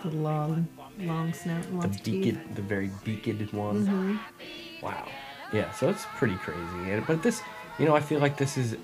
The 0.04 0.10
long, 0.17 0.67
long 1.00 1.34
snout, 1.34 1.72
long 1.74 1.82
The 1.82 1.89
teeth. 1.89 2.24
beaked, 2.24 2.56
the 2.56 2.62
very 2.62 2.89
beaked 3.04 3.54
one. 3.54 3.86
Mm-hmm. 3.86 4.86
Wow. 4.86 5.08
Yeah, 5.52 5.72
so 5.72 5.89
it's 5.89 6.06
pretty 6.15 6.36
crazy. 6.36 6.91
And- 6.91 7.06
But 7.06 7.22
this, 7.24 7.41
you 7.80 7.86
know, 7.86 7.95
I 7.95 8.00
feel 8.00 8.19
like 8.19 8.38
this 8.38 8.58
is 8.58 8.78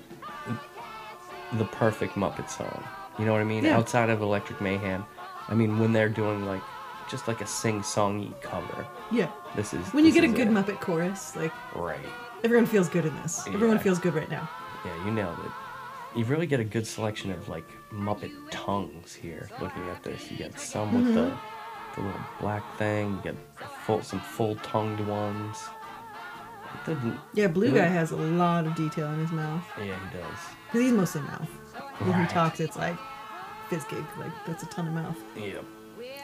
the 1.54 1.64
perfect 1.66 2.14
Muppet 2.14 2.50
song. 2.50 2.82
You 3.18 3.24
know 3.24 3.32
what 3.32 3.40
I 3.40 3.44
mean? 3.44 3.64
Yeah. 3.64 3.76
Outside 3.78 4.10
of 4.10 4.20
Electric 4.20 4.60
Mayhem. 4.60 5.04
I 5.48 5.54
mean, 5.54 5.78
when 5.78 5.92
they're 5.92 6.08
doing 6.08 6.44
like 6.44 6.62
just 7.08 7.28
like 7.28 7.40
a 7.40 7.46
sing-songy 7.46 8.38
cover. 8.42 8.84
Yeah. 9.12 9.30
This 9.54 9.72
is 9.72 9.86
When 9.94 10.04
you 10.04 10.12
get 10.12 10.24
a 10.24 10.28
good 10.28 10.48
it. 10.48 10.52
Muppet 10.52 10.80
chorus, 10.80 11.36
like 11.36 11.52
Right. 11.74 12.00
everyone 12.44 12.66
feels 12.66 12.88
good 12.88 13.06
in 13.06 13.14
this. 13.22 13.46
Everyone 13.46 13.78
feels 13.78 13.98
good 14.00 14.12
right 14.14 14.28
now. 14.28 14.50
Yeah, 14.86 15.04
you 15.04 15.10
nailed 15.10 15.38
it. 15.44 15.50
You 16.18 16.24
really 16.24 16.46
get 16.46 16.60
a 16.60 16.64
good 16.64 16.86
selection 16.86 17.30
of 17.32 17.48
like 17.48 17.66
Muppet 17.92 18.32
tongues 18.50 19.14
here. 19.14 19.48
Looking 19.60 19.82
at 19.88 20.02
this, 20.02 20.30
you 20.30 20.36
get 20.38 20.58
some 20.58 20.94
with 20.94 21.14
the 21.14 21.20
Mm-hmm. 21.30 22.00
the 22.00 22.06
little 22.06 22.20
black 22.40 22.76
thing. 22.78 23.10
You 23.16 23.20
get 23.32 23.36
full 23.86 24.02
some 24.02 24.20
full-tongued 24.20 25.00
ones. 25.06 25.56
Yeah, 27.34 27.48
Blue 27.48 27.72
Guy 27.72 27.86
has 27.86 28.10
a 28.12 28.16
lot 28.16 28.66
of 28.66 28.74
detail 28.74 29.10
in 29.12 29.18
his 29.20 29.32
mouth. 29.32 29.64
Yeah, 29.78 29.84
he 30.10 30.18
does. 30.18 30.38
Because 30.66 30.80
he's 30.82 30.92
mostly 30.92 31.22
mouth. 31.22 31.48
When 31.98 32.10
Right. 32.10 32.26
he 32.28 32.32
talks, 32.32 32.60
it's 32.60 32.76
like 32.76 32.96
Fizzgig. 33.70 34.04
Like, 34.18 34.32
that's 34.46 34.62
a 34.62 34.66
ton 34.66 34.86
of 34.88 34.94
mouth. 34.94 35.16
Yep. 35.36 35.64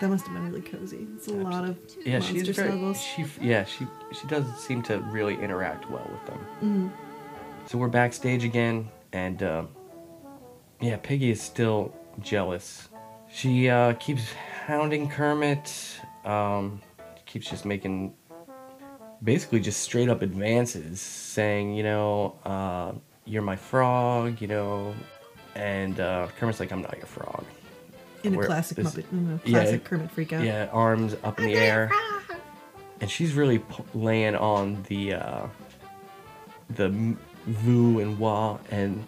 That 0.00 0.08
must 0.10 0.26
have 0.26 0.34
been 0.34 0.44
really 0.46 0.60
cozy. 0.60 1.06
It's 1.16 1.28
a 1.28 1.32
lot 1.32 1.64
of 1.64 1.78
Yeah, 2.04 2.18
monster 2.18 2.34
she's 2.44 2.56
very. 2.56 2.68
snuggles. 2.70 3.00
She 3.02 3.24
yeah 3.40 3.64
she 3.64 3.86
she 4.12 4.26
does 4.26 4.44
seem 4.58 4.82
to 4.84 4.98
really 4.98 5.34
interact 5.36 5.88
well 5.90 6.08
with 6.12 6.26
them. 6.26 6.46
Mm-hmm. 6.62 6.88
So 7.66 7.78
we're 7.78 7.88
backstage 7.88 8.44
again, 8.44 8.88
and 9.12 9.42
uh, 9.42 9.64
yeah, 10.80 10.96
Piggy 10.96 11.30
is 11.30 11.40
still 11.40 11.94
jealous. 12.20 12.88
She 13.32 13.68
uh, 13.70 13.94
keeps 13.94 14.24
hounding 14.66 15.08
Kermit. 15.08 15.72
Um, 16.24 16.80
keeps 17.24 17.48
just 17.48 17.64
making 17.64 18.14
basically 19.22 19.60
just 19.60 19.80
straight 19.80 20.08
up 20.10 20.20
advances, 20.22 21.00
saying 21.00 21.74
you 21.74 21.82
know 21.82 22.36
uh, 22.44 22.92
you're 23.24 23.42
my 23.42 23.56
frog, 23.56 24.40
you 24.42 24.48
know, 24.48 24.94
and 25.54 25.98
uh, 25.98 26.28
Kermit's 26.38 26.60
like 26.60 26.72
I'm 26.72 26.82
not 26.82 26.96
your 26.98 27.06
frog. 27.06 27.44
in 28.22 28.34
a 28.34 28.36
Where- 28.36 28.46
classic 28.46 28.76
this- 28.76 28.94
Muppet, 28.94 29.12
in 29.12 29.40
a 29.44 29.48
yeah, 29.48 29.58
classic 29.62 29.84
Kermit 29.84 30.10
freak 30.10 30.32
out. 30.34 30.44
Yeah, 30.44 30.68
arms 30.72 31.16
up 31.24 31.38
in 31.38 31.46
the 31.46 31.54
air. 31.54 31.90
And 33.00 33.10
she's 33.10 33.34
really 33.34 33.58
p- 33.58 33.82
laying 33.94 34.36
on 34.36 34.84
the 34.88 35.14
uh, 35.14 35.46
the 36.70 37.16
voo 37.46 37.98
and 38.00 38.18
wah, 38.18 38.58
and 38.70 39.04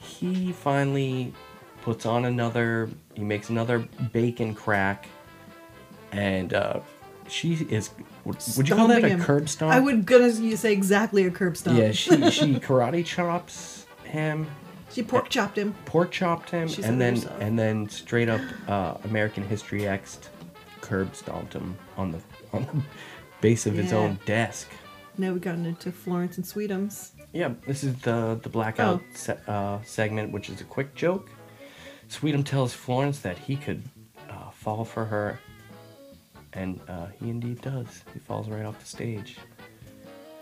he 0.00 0.52
finally 0.52 1.32
puts 1.82 2.06
on 2.06 2.24
another. 2.24 2.88
He 3.14 3.22
makes 3.24 3.50
another 3.50 3.80
bacon 4.12 4.54
crack, 4.54 5.06
and 6.12 6.52
uh, 6.54 6.80
she 7.28 7.54
is. 7.70 7.90
Would, 8.24 8.36
would 8.56 8.68
you 8.68 8.74
call 8.76 8.88
that 8.88 9.02
a 9.02 9.08
him. 9.08 9.20
curb 9.22 9.48
stomp? 9.48 9.72
I 9.72 9.80
would 9.80 10.04
gonna 10.04 10.28
you 10.28 10.56
say 10.56 10.72
exactly 10.72 11.24
a 11.26 11.30
curb 11.30 11.56
stomp. 11.56 11.78
Yeah, 11.78 11.92
she 11.92 12.10
she 12.30 12.54
karate 12.60 13.04
chops 13.04 13.86
him, 14.04 14.46
she 14.90 15.02
pork 15.02 15.28
chopped 15.30 15.56
him. 15.56 15.74
pork 15.86 16.10
chopped 16.10 16.50
him, 16.50 16.68
She 16.68 16.82
said 16.82 16.90
and 16.92 17.00
then 17.00 17.14
herself. 17.14 17.40
and 17.40 17.58
then 17.58 17.88
straight 17.88 18.28
up 18.28 18.40
uh, 18.68 18.94
American 19.04 19.42
History 19.44 19.86
X 19.88 20.18
curb 20.82 21.14
stomped 21.16 21.52
him 21.54 21.76
on 21.96 22.12
the 22.12 22.20
on 22.52 22.66
the 22.66 22.82
base 23.40 23.66
of 23.66 23.74
his 23.74 23.90
Yeah. 23.92 23.98
own 23.98 24.18
desk. 24.26 24.68
Now 25.20 25.32
we've 25.34 25.42
gotten 25.42 25.66
into 25.66 25.92
Florence 25.92 26.38
and 26.38 26.46
Sweetums. 26.46 27.10
Yeah, 27.34 27.52
this 27.66 27.84
is 27.84 27.94
the 27.96 28.40
the 28.42 28.48
blackout 28.48 29.02
Oh. 29.02 29.14
se- 29.14 29.38
uh, 29.46 29.78
segment, 29.84 30.32
which 30.32 30.48
is 30.48 30.62
a 30.62 30.64
quick 30.64 30.94
joke. 30.94 31.28
Sweetum 32.08 32.42
tells 32.42 32.72
Florence 32.72 33.18
that 33.20 33.36
he 33.36 33.56
could 33.56 33.82
uh, 34.30 34.50
fall 34.50 34.82
for 34.84 35.04
her, 35.04 35.38
and 36.54 36.80
uh, 36.88 37.08
he 37.20 37.28
indeed 37.28 37.60
does. 37.60 38.02
He 38.14 38.18
falls 38.18 38.48
right 38.48 38.64
off 38.64 38.80
the 38.80 38.86
stage. 38.86 39.36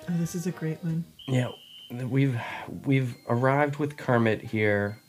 Oh, 0.08 0.14
this 0.16 0.36
is 0.36 0.46
a 0.46 0.52
great 0.52 0.78
one. 0.84 1.04
Yeah, 1.26 1.48
we've 1.90 2.38
we've 2.86 3.16
arrived 3.28 3.76
with 3.76 3.96
Kermit 3.96 4.40
here 4.42 5.00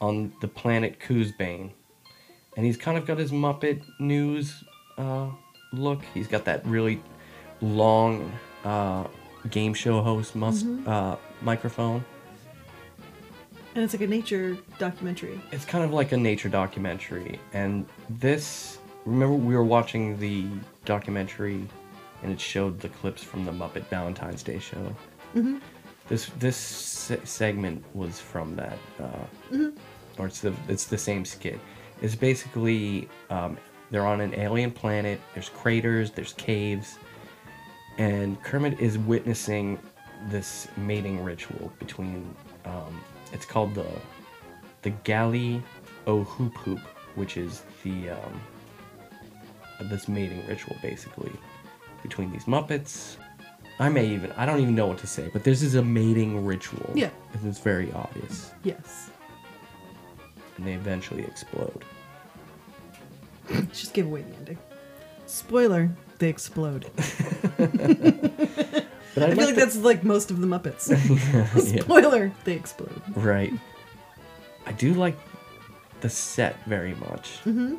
on 0.00 0.32
the 0.40 0.48
planet 0.48 0.98
Koozebane, 0.98 1.70
and 2.56 2.66
he's 2.66 2.76
kind 2.76 2.98
of 2.98 3.06
got 3.06 3.18
his 3.18 3.30
Muppet 3.30 3.80
News 4.00 4.64
uh, 4.98 5.28
look. 5.72 6.02
He's 6.12 6.26
got 6.26 6.44
that 6.46 6.66
really 6.66 7.00
long 7.60 8.32
uh, 8.64 9.04
game 9.50 9.74
show 9.74 10.02
host 10.02 10.34
mus- 10.34 10.64
uh, 10.86 11.16
microphone. 11.42 12.04
And 13.74 13.82
it's 13.82 13.92
like 13.92 14.02
a 14.02 14.06
nature 14.06 14.56
documentary. 14.78 15.40
It's 15.50 15.64
kind 15.64 15.84
of 15.84 15.92
like 15.92 16.12
a 16.12 16.16
nature 16.16 16.48
documentary, 16.48 17.40
and 17.52 17.86
this. 18.08 18.78
Remember, 19.04 19.34
we 19.34 19.54
were 19.54 19.64
watching 19.64 20.16
the 20.18 20.46
documentary, 20.84 21.66
and 22.22 22.32
it 22.32 22.40
showed 22.40 22.80
the 22.80 22.88
clips 22.88 23.22
from 23.22 23.44
the 23.44 23.52
Muppet 23.52 23.86
Valentine's 23.88 24.42
Day 24.42 24.58
show. 24.58 24.94
Mm-hmm. 25.34 25.58
This 26.08 26.30
this 26.38 26.56
se- 26.56 27.20
segment 27.24 27.84
was 27.94 28.20
from 28.20 28.54
that, 28.56 28.78
uh, 29.00 29.58
or 30.18 30.26
it's 30.26 30.40
the 30.40 30.54
it's 30.68 30.86
the 30.86 30.98
same 30.98 31.24
skit. 31.24 31.58
It's 32.00 32.14
basically 32.14 33.08
um, 33.28 33.58
they're 33.90 34.06
on 34.06 34.20
an 34.20 34.34
alien 34.34 34.70
planet. 34.70 35.20
There's 35.34 35.48
craters. 35.48 36.12
There's 36.12 36.32
caves, 36.34 36.98
and 37.98 38.42
Kermit 38.42 38.80
is 38.80 38.98
witnessing 38.98 39.78
this 40.28 40.68
mating 40.76 41.22
ritual 41.22 41.72
between. 41.78 42.34
Um, 42.64 43.00
it's 43.32 43.44
called 43.46 43.74
the 43.74 43.86
the 44.82 44.90
Galley 44.90 45.62
O 46.06 46.22
Hoop 46.24 46.54
Hoop, 46.58 46.80
which 47.14 47.36
is 47.36 47.62
the 47.82 48.10
um, 48.10 48.40
this 49.90 50.08
mating 50.08 50.46
ritual 50.46 50.76
basically 50.82 51.32
between 52.02 52.30
these 52.32 52.44
Muppets. 52.44 53.16
I 53.80 53.88
may 53.88 54.06
even 54.06 54.30
I 54.32 54.46
don't 54.46 54.60
even 54.60 54.74
know 54.74 54.86
what 54.86 54.98
to 54.98 55.06
say, 55.06 55.28
but 55.32 55.42
this 55.44 55.62
is 55.62 55.74
a 55.74 55.82
mating 55.82 56.44
ritual. 56.46 56.90
Yeah. 56.94 57.10
and 57.32 57.46
it's 57.48 57.58
very 57.58 57.90
obvious, 57.92 58.52
Yes. 58.62 59.10
and 60.56 60.66
they 60.66 60.74
eventually 60.74 61.24
explode. 61.24 61.84
Let's 63.50 63.80
just 63.80 63.92
give 63.94 64.06
away 64.06 64.22
the 64.22 64.34
ending. 64.36 64.58
Spoiler, 65.26 65.90
they 66.18 66.28
explode. 66.28 66.86
But 69.14 69.22
I, 69.22 69.26
I 69.26 69.34
feel 69.36 69.46
like 69.46 69.54
that's 69.54 69.76
like 69.76 70.02
most 70.02 70.30
of 70.32 70.40
the 70.40 70.46
Muppets. 70.46 70.90
yeah, 71.72 71.80
Spoiler, 71.82 72.32
they 72.44 72.54
explode. 72.54 73.00
right. 73.14 73.52
I 74.66 74.72
do 74.72 74.92
like 74.94 75.16
the 76.00 76.08
set 76.08 76.56
very 76.66 76.94
much. 76.96 77.38
Mm-hmm. 77.44 77.76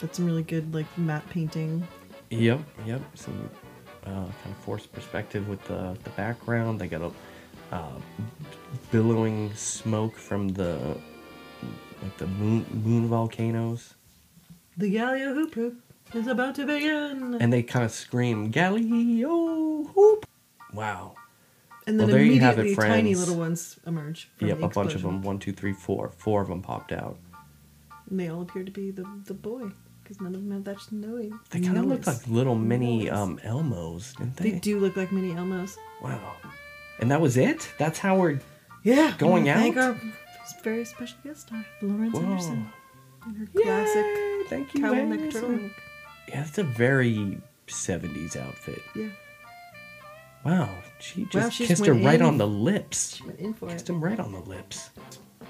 That's 0.00 0.16
some 0.16 0.26
really 0.26 0.42
good 0.42 0.74
like 0.74 0.86
matte 0.96 1.28
painting. 1.28 1.86
Yep, 2.30 2.60
yep. 2.86 3.02
Some 3.14 3.50
uh, 4.06 4.10
kind 4.10 4.50
of 4.50 4.56
forced 4.64 4.90
perspective 4.92 5.46
with 5.46 5.62
the 5.64 5.96
the 6.04 6.10
background. 6.10 6.80
They 6.80 6.88
got 6.88 7.02
a 7.02 7.10
uh, 7.74 7.98
billowing 8.90 9.52
smoke 9.54 10.16
from 10.16 10.48
the 10.48 10.96
like 12.02 12.16
the 12.16 12.26
moon 12.26 12.64
moon 12.72 13.08
volcanoes, 13.08 13.94
The 14.78 14.90
Galileo 14.90 15.34
hoop 15.34 15.54
hoop 15.54 15.83
is 16.12 16.26
about 16.26 16.54
to 16.56 16.66
begin. 16.66 17.36
and 17.40 17.52
they 17.52 17.62
kind 17.62 17.84
of 17.84 17.90
scream 17.90 18.50
Galileo 18.50 19.84
hoop. 19.84 20.26
Wow. 20.72 21.14
And 21.86 22.00
then 22.00 22.06
Well, 22.08 22.16
there 22.16 22.24
you 22.24 22.40
have 22.40 22.58
it, 22.58 22.62
immediately 22.62 22.88
tiny 22.88 23.14
little 23.14 23.36
ones 23.36 23.78
emerge. 23.86 24.30
Yep, 24.40 24.62
a 24.62 24.68
bunch 24.68 24.94
of 24.94 25.02
them. 25.02 25.22
One, 25.22 25.38
two, 25.38 25.52
three, 25.52 25.72
four. 25.72 26.10
Four 26.16 26.42
of 26.42 26.48
them 26.48 26.62
popped 26.62 26.92
out. 26.92 27.18
And 28.08 28.18
they 28.18 28.28
all 28.28 28.42
appear 28.42 28.64
to 28.64 28.70
be 28.70 28.90
the, 28.90 29.04
the 29.26 29.34
boy, 29.34 29.70
because 30.02 30.20
none 30.20 30.34
of 30.34 30.42
them 30.42 30.50
have 30.52 30.64
that 30.64 30.80
snowy. 30.80 31.32
They 31.50 31.60
kind 31.60 31.76
of 31.78 31.84
look 31.86 32.06
like 32.06 32.26
little 32.26 32.54
mini 32.54 33.10
um, 33.10 33.38
Elmos, 33.44 34.16
didn't 34.16 34.36
they? 34.36 34.50
They 34.52 34.58
do 34.58 34.78
look 34.80 34.96
like 34.96 35.12
mini 35.12 35.32
Elmos. 35.34 35.76
Wow. 36.02 36.34
And 37.00 37.10
that 37.10 37.20
was 37.20 37.36
it? 37.36 37.70
That's 37.78 37.98
how 37.98 38.16
we're. 38.18 38.40
Yeah. 38.82 39.14
Going 39.18 39.44
Thank 39.44 39.76
out? 39.76 39.96
our 39.96 40.00
very 40.62 40.84
special 40.84 41.16
guest 41.24 41.42
star, 41.48 41.64
Florence 41.80 42.14
Whoa. 42.14 42.22
Anderson. 42.22 42.68
And 43.26 43.36
her 43.38 43.46
classic 43.46 44.04
Yay, 44.04 44.42
Thank 44.48 44.74
you, 44.74 44.80
cowl 44.80 44.94
neck 44.94 45.20
Anderson. 45.20 45.42
turtleneck. 45.58 45.70
Yeah, 46.28 46.44
it's 46.46 46.58
a 46.58 46.62
very 46.64 47.40
70s 47.66 48.36
outfit. 48.36 48.82
Yeah. 48.94 49.08
Wow, 50.44 50.68
she 51.00 51.24
just 51.30 51.56
she 51.56 51.66
just 51.66 51.68
kissed 51.82 51.86
her 51.86 51.94
right 51.94 52.20
in. 52.20 52.22
on 52.22 52.36
the 52.38 52.46
lips. 52.46 53.16
She 53.16 53.24
went 53.24 53.38
in 53.38 53.54
for 53.54 53.68
Kissed 53.68 53.88
it. 53.88 53.92
him 53.92 54.04
right 54.04 54.18
on 54.20 54.32
the 54.32 54.40
lips. 54.40 54.90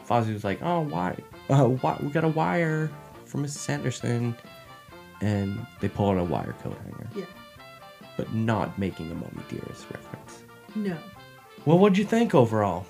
Fozzie 0.09 0.33
was 0.33 0.45
like, 0.45 0.61
"Oh, 0.63 0.81
why? 0.83 1.17
Uh, 1.49 1.65
why? 1.67 1.99
We 2.01 2.11
got 2.11 2.23
a 2.25 2.29
wire 2.29 2.91
from 3.25 3.43
Mrs. 3.45 3.59
Sanderson," 3.59 4.37
and 5.21 5.67
they 5.81 5.89
pull 5.89 6.11
out 6.11 6.19
a 6.19 6.25
wire 6.25 6.55
coat 6.63 6.77
hanger, 6.85 7.09
Yeah. 7.17 7.25
but 8.17 8.33
not 8.35 8.79
making 8.79 9.11
a 9.11 9.15
Mommy 9.15 9.43
Dearest 9.49 9.87
reference. 9.91 10.43
No. 10.77 10.97
Well, 11.65 11.79
what'd 11.79 11.99
you 11.99 12.05
think 12.05 12.35
overall? 12.35 12.87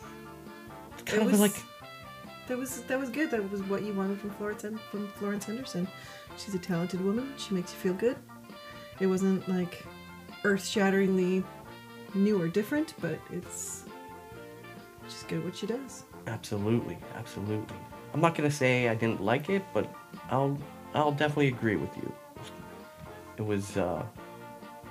It's 0.93 1.03
kind 1.05 1.23
It 1.23 1.27
of 1.27 1.31
was- 1.33 1.41
like 1.41 1.55
that 2.49 2.59
was 2.59 2.83
that 2.83 2.99
was 2.99 3.11
good. 3.11 3.31
That 3.31 3.51
was 3.51 3.63
what 3.65 3.83
you 3.83 3.93
wanted 3.95 4.21
from 4.21 4.31
Florence 4.31 4.65
from 4.91 5.09
Florence 5.17 5.45
Henderson. 5.45 5.89
She's 6.37 6.55
a 6.55 6.59
talented 6.59 7.01
woman. 7.01 7.33
She 7.37 7.55
makes 7.55 7.73
you 7.73 7.79
feel 7.79 7.95
good. 7.95 8.17
It 9.01 9.07
wasn't 9.07 9.49
like 9.49 9.85
earth-shatteringly 10.45 11.43
new 12.15 12.41
or 12.41 12.49
different, 12.49 12.95
but 13.01 13.19
it's 13.33 13.85
she's 15.09 15.23
good 15.25 15.39
at 15.39 15.45
what 15.45 15.57
she 15.57 15.67
does. 15.67 16.05
Absolutely, 16.27 16.99
absolutely. 17.17 17.77
I'm 18.13 18.21
not 18.21 18.35
gonna 18.35 18.51
say 18.51 18.89
I 18.89 18.95
didn't 18.95 19.21
like 19.23 19.49
it, 19.51 19.63
but 19.73 19.93
I'll 20.31 20.59
I'll 20.95 21.13
definitely 21.13 21.49
agree 21.49 21.77
with 21.77 21.97
you. 21.97 22.13
It 23.37 23.43
was 23.45 23.77
uh, 23.77 24.05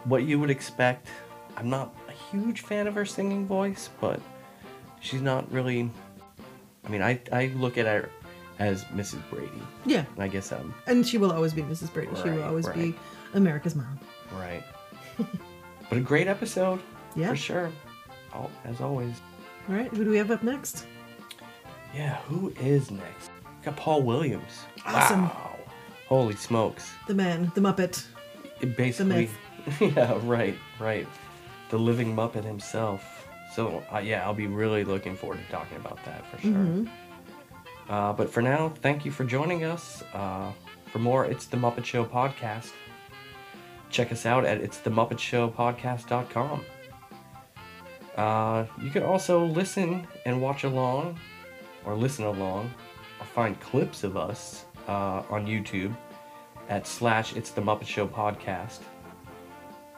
what 0.06 0.24
you 0.24 0.40
would 0.40 0.50
expect. 0.50 1.08
I'm 1.56 1.70
not 1.70 1.96
a 2.10 2.12
huge 2.32 2.62
fan 2.62 2.88
of 2.88 2.96
her 2.96 3.06
singing 3.06 3.46
voice, 3.46 3.90
but 4.02 4.20
she's 5.00 5.22
not 5.22 5.50
really. 5.52 5.90
I 6.86 6.90
mean, 6.90 7.02
I 7.02 7.20
I 7.32 7.48
look 7.56 7.78
at 7.78 7.86
her 7.86 8.10
as 8.60 8.84
Mrs. 8.86 9.22
Brady. 9.30 9.50
Yeah, 9.86 10.06
I 10.18 10.28
guess 10.28 10.52
I'm 10.52 10.74
and 10.88 11.06
she 11.08 11.18
will 11.18 11.32
always 11.32 11.54
be 11.54 11.62
Mrs. 11.64 11.92
Brady. 11.94 12.12
she 12.16 12.30
will 12.30 12.38
Right, 12.38 12.48
always 12.48 12.68
be. 12.70 12.96
America's 13.34 13.76
mom. 13.76 14.00
right. 14.34 14.64
but 15.90 15.98
a 15.98 16.02
great 16.02 16.28
episode, 16.28 16.80
Yeah. 17.16 17.30
for 17.30 17.36
sure. 17.36 17.72
Oh, 18.36 18.50
As 18.66 18.80
always. 18.82 19.22
All 19.70 19.76
right, 19.76 19.90
who 19.94 20.04
do 20.04 20.10
we 20.10 20.18
have 20.18 20.30
up 20.32 20.44
next? 20.44 20.86
Yeah, 21.96 22.16
who 22.28 22.52
is 22.60 22.90
next? 22.92 23.30
We 23.46 23.66
got 23.66 23.76
Paul 23.78 24.02
Williams. 24.04 24.66
Awesome. 24.86 25.24
Wow. 25.24 25.56
Holy 26.08 26.36
smokes. 26.36 26.92
The 27.08 27.14
man, 27.14 27.52
the 27.56 27.62
Muppet. 27.62 28.06
It 28.62 28.76
basically. 28.76 29.30
myth. 29.68 29.82
yeah, 29.96 30.20
right, 30.24 30.56
right. 30.80 31.08
The 31.70 31.78
living 31.78 32.16
Muppet 32.16 32.44
himself. 32.44 33.23
So, 33.54 33.84
uh, 33.94 34.00
yeah, 34.00 34.24
I'll 34.26 34.34
be 34.34 34.48
really 34.48 34.84
looking 34.84 35.16
forward 35.16 35.40
to 35.46 35.52
talking 35.52 35.78
about 35.78 36.04
that 36.06 36.26
for 36.32 36.40
sure. 36.42 36.52
Mhm. 36.52 36.90
Uh, 37.90 38.14
but 38.14 38.30
for 38.30 38.42
now, 38.42 38.70
thank 38.82 39.06
you 39.06 39.12
for 39.12 39.24
joining 39.26 39.64
us. 39.64 40.04
Uh, 40.14 40.52
for 40.92 41.00
more, 41.00 41.26
it's 41.26 41.46
the 41.46 41.58
Muppet 41.58 41.86
Show 41.86 42.06
podcast. 42.06 42.72
Check 43.90 44.12
us 44.12 44.26
out 44.26 44.46
at 44.46 44.58
it's 44.60 44.80
the 44.80 44.90
Muppet 44.90 45.20
Show 45.20 45.50
podcast.com. 45.50 46.62
Uh, 48.18 48.66
you 48.82 48.90
can 48.90 49.04
also 49.04 49.44
listen 49.46 50.08
and 50.26 50.42
watch 50.42 50.64
along, 50.64 51.20
or 51.86 51.96
listen 51.96 52.26
along, 52.26 52.72
or 53.20 53.26
find 53.26 53.60
clips 53.60 54.04
of 54.04 54.16
us 54.18 54.66
uh, 54.88 55.24
on 55.30 55.46
YouTube 55.46 55.96
at 56.70 56.88
slash 56.88 57.36
it's 57.36 57.52
the 57.52 57.62
Muppet 57.62 57.86
Show 57.88 58.08
podcast. 58.08 58.80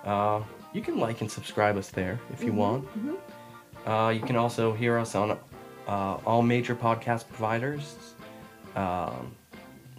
Uh, 0.04 0.41
you 0.74 0.82
can 0.82 0.98
like 1.00 1.22
and 1.22 1.32
subscribe 1.32 1.78
us 1.78 1.89
there 1.89 2.20
if 2.34 2.44
you 2.44 2.52
want. 2.54 2.86
Uh, 3.86 4.10
you 4.15 4.21
can 4.21 4.36
also 4.36 4.74
hear 4.74 4.98
us 4.98 5.15
on 5.15 5.32
uh, 5.88 6.17
all 6.26 6.41
major 6.41 6.76
podcast 6.76 7.28
providers. 7.30 7.95
Um, 8.76 9.34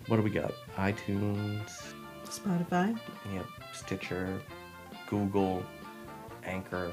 what 0.09 0.17
do 0.17 0.23
we 0.23 0.31
got? 0.31 0.53
iTunes, 0.77 1.93
Spotify. 2.25 2.99
yep, 3.33 3.47
Stitcher, 3.73 4.39
Google, 5.09 5.63
Anchor. 6.45 6.93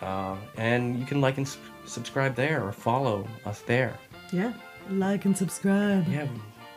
Uh, 0.00 0.36
and 0.56 0.98
you 0.98 1.06
can 1.06 1.20
like 1.20 1.38
and 1.38 1.48
subscribe 1.86 2.34
there 2.34 2.62
or 2.66 2.72
follow 2.72 3.26
us 3.46 3.60
there. 3.62 3.96
Yeah. 4.32 4.52
Like 4.90 5.24
and 5.24 5.36
subscribe. 5.36 6.06
Yeah, 6.08 6.26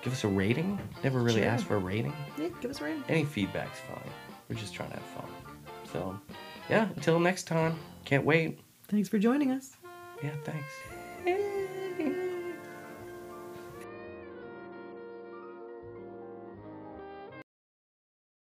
give 0.01 0.13
us 0.13 0.23
a 0.23 0.27
rating. 0.29 0.79
Never 1.03 1.19
really 1.19 1.41
Sure. 1.41 1.49
asked 1.49 1.65
for 1.65 1.75
a 1.75 1.79
rating. 1.79 2.13
Yeah, 2.39 2.47
give 2.61 2.71
us 2.71 2.79
a 2.79 2.85
rating. 2.85 3.03
Any 3.09 3.25
feedback's 3.25 3.79
fine. 3.81 4.09
We're 4.47 4.55
just 4.55 4.73
trying 4.73 4.91
to 4.91 4.95
have 4.95 5.05
fun. 5.07 5.25
So, 5.91 6.19
yeah, 6.69 6.87
until 6.95 7.19
next 7.19 7.47
time, 7.47 7.77
can't 8.05 8.23
wait. 8.23 8.61
Thanks 8.87 9.09
for 9.09 9.19
joining 9.19 9.51
us. 9.51 9.75
Yeah, 10.23 10.31
thanks. 10.45 11.53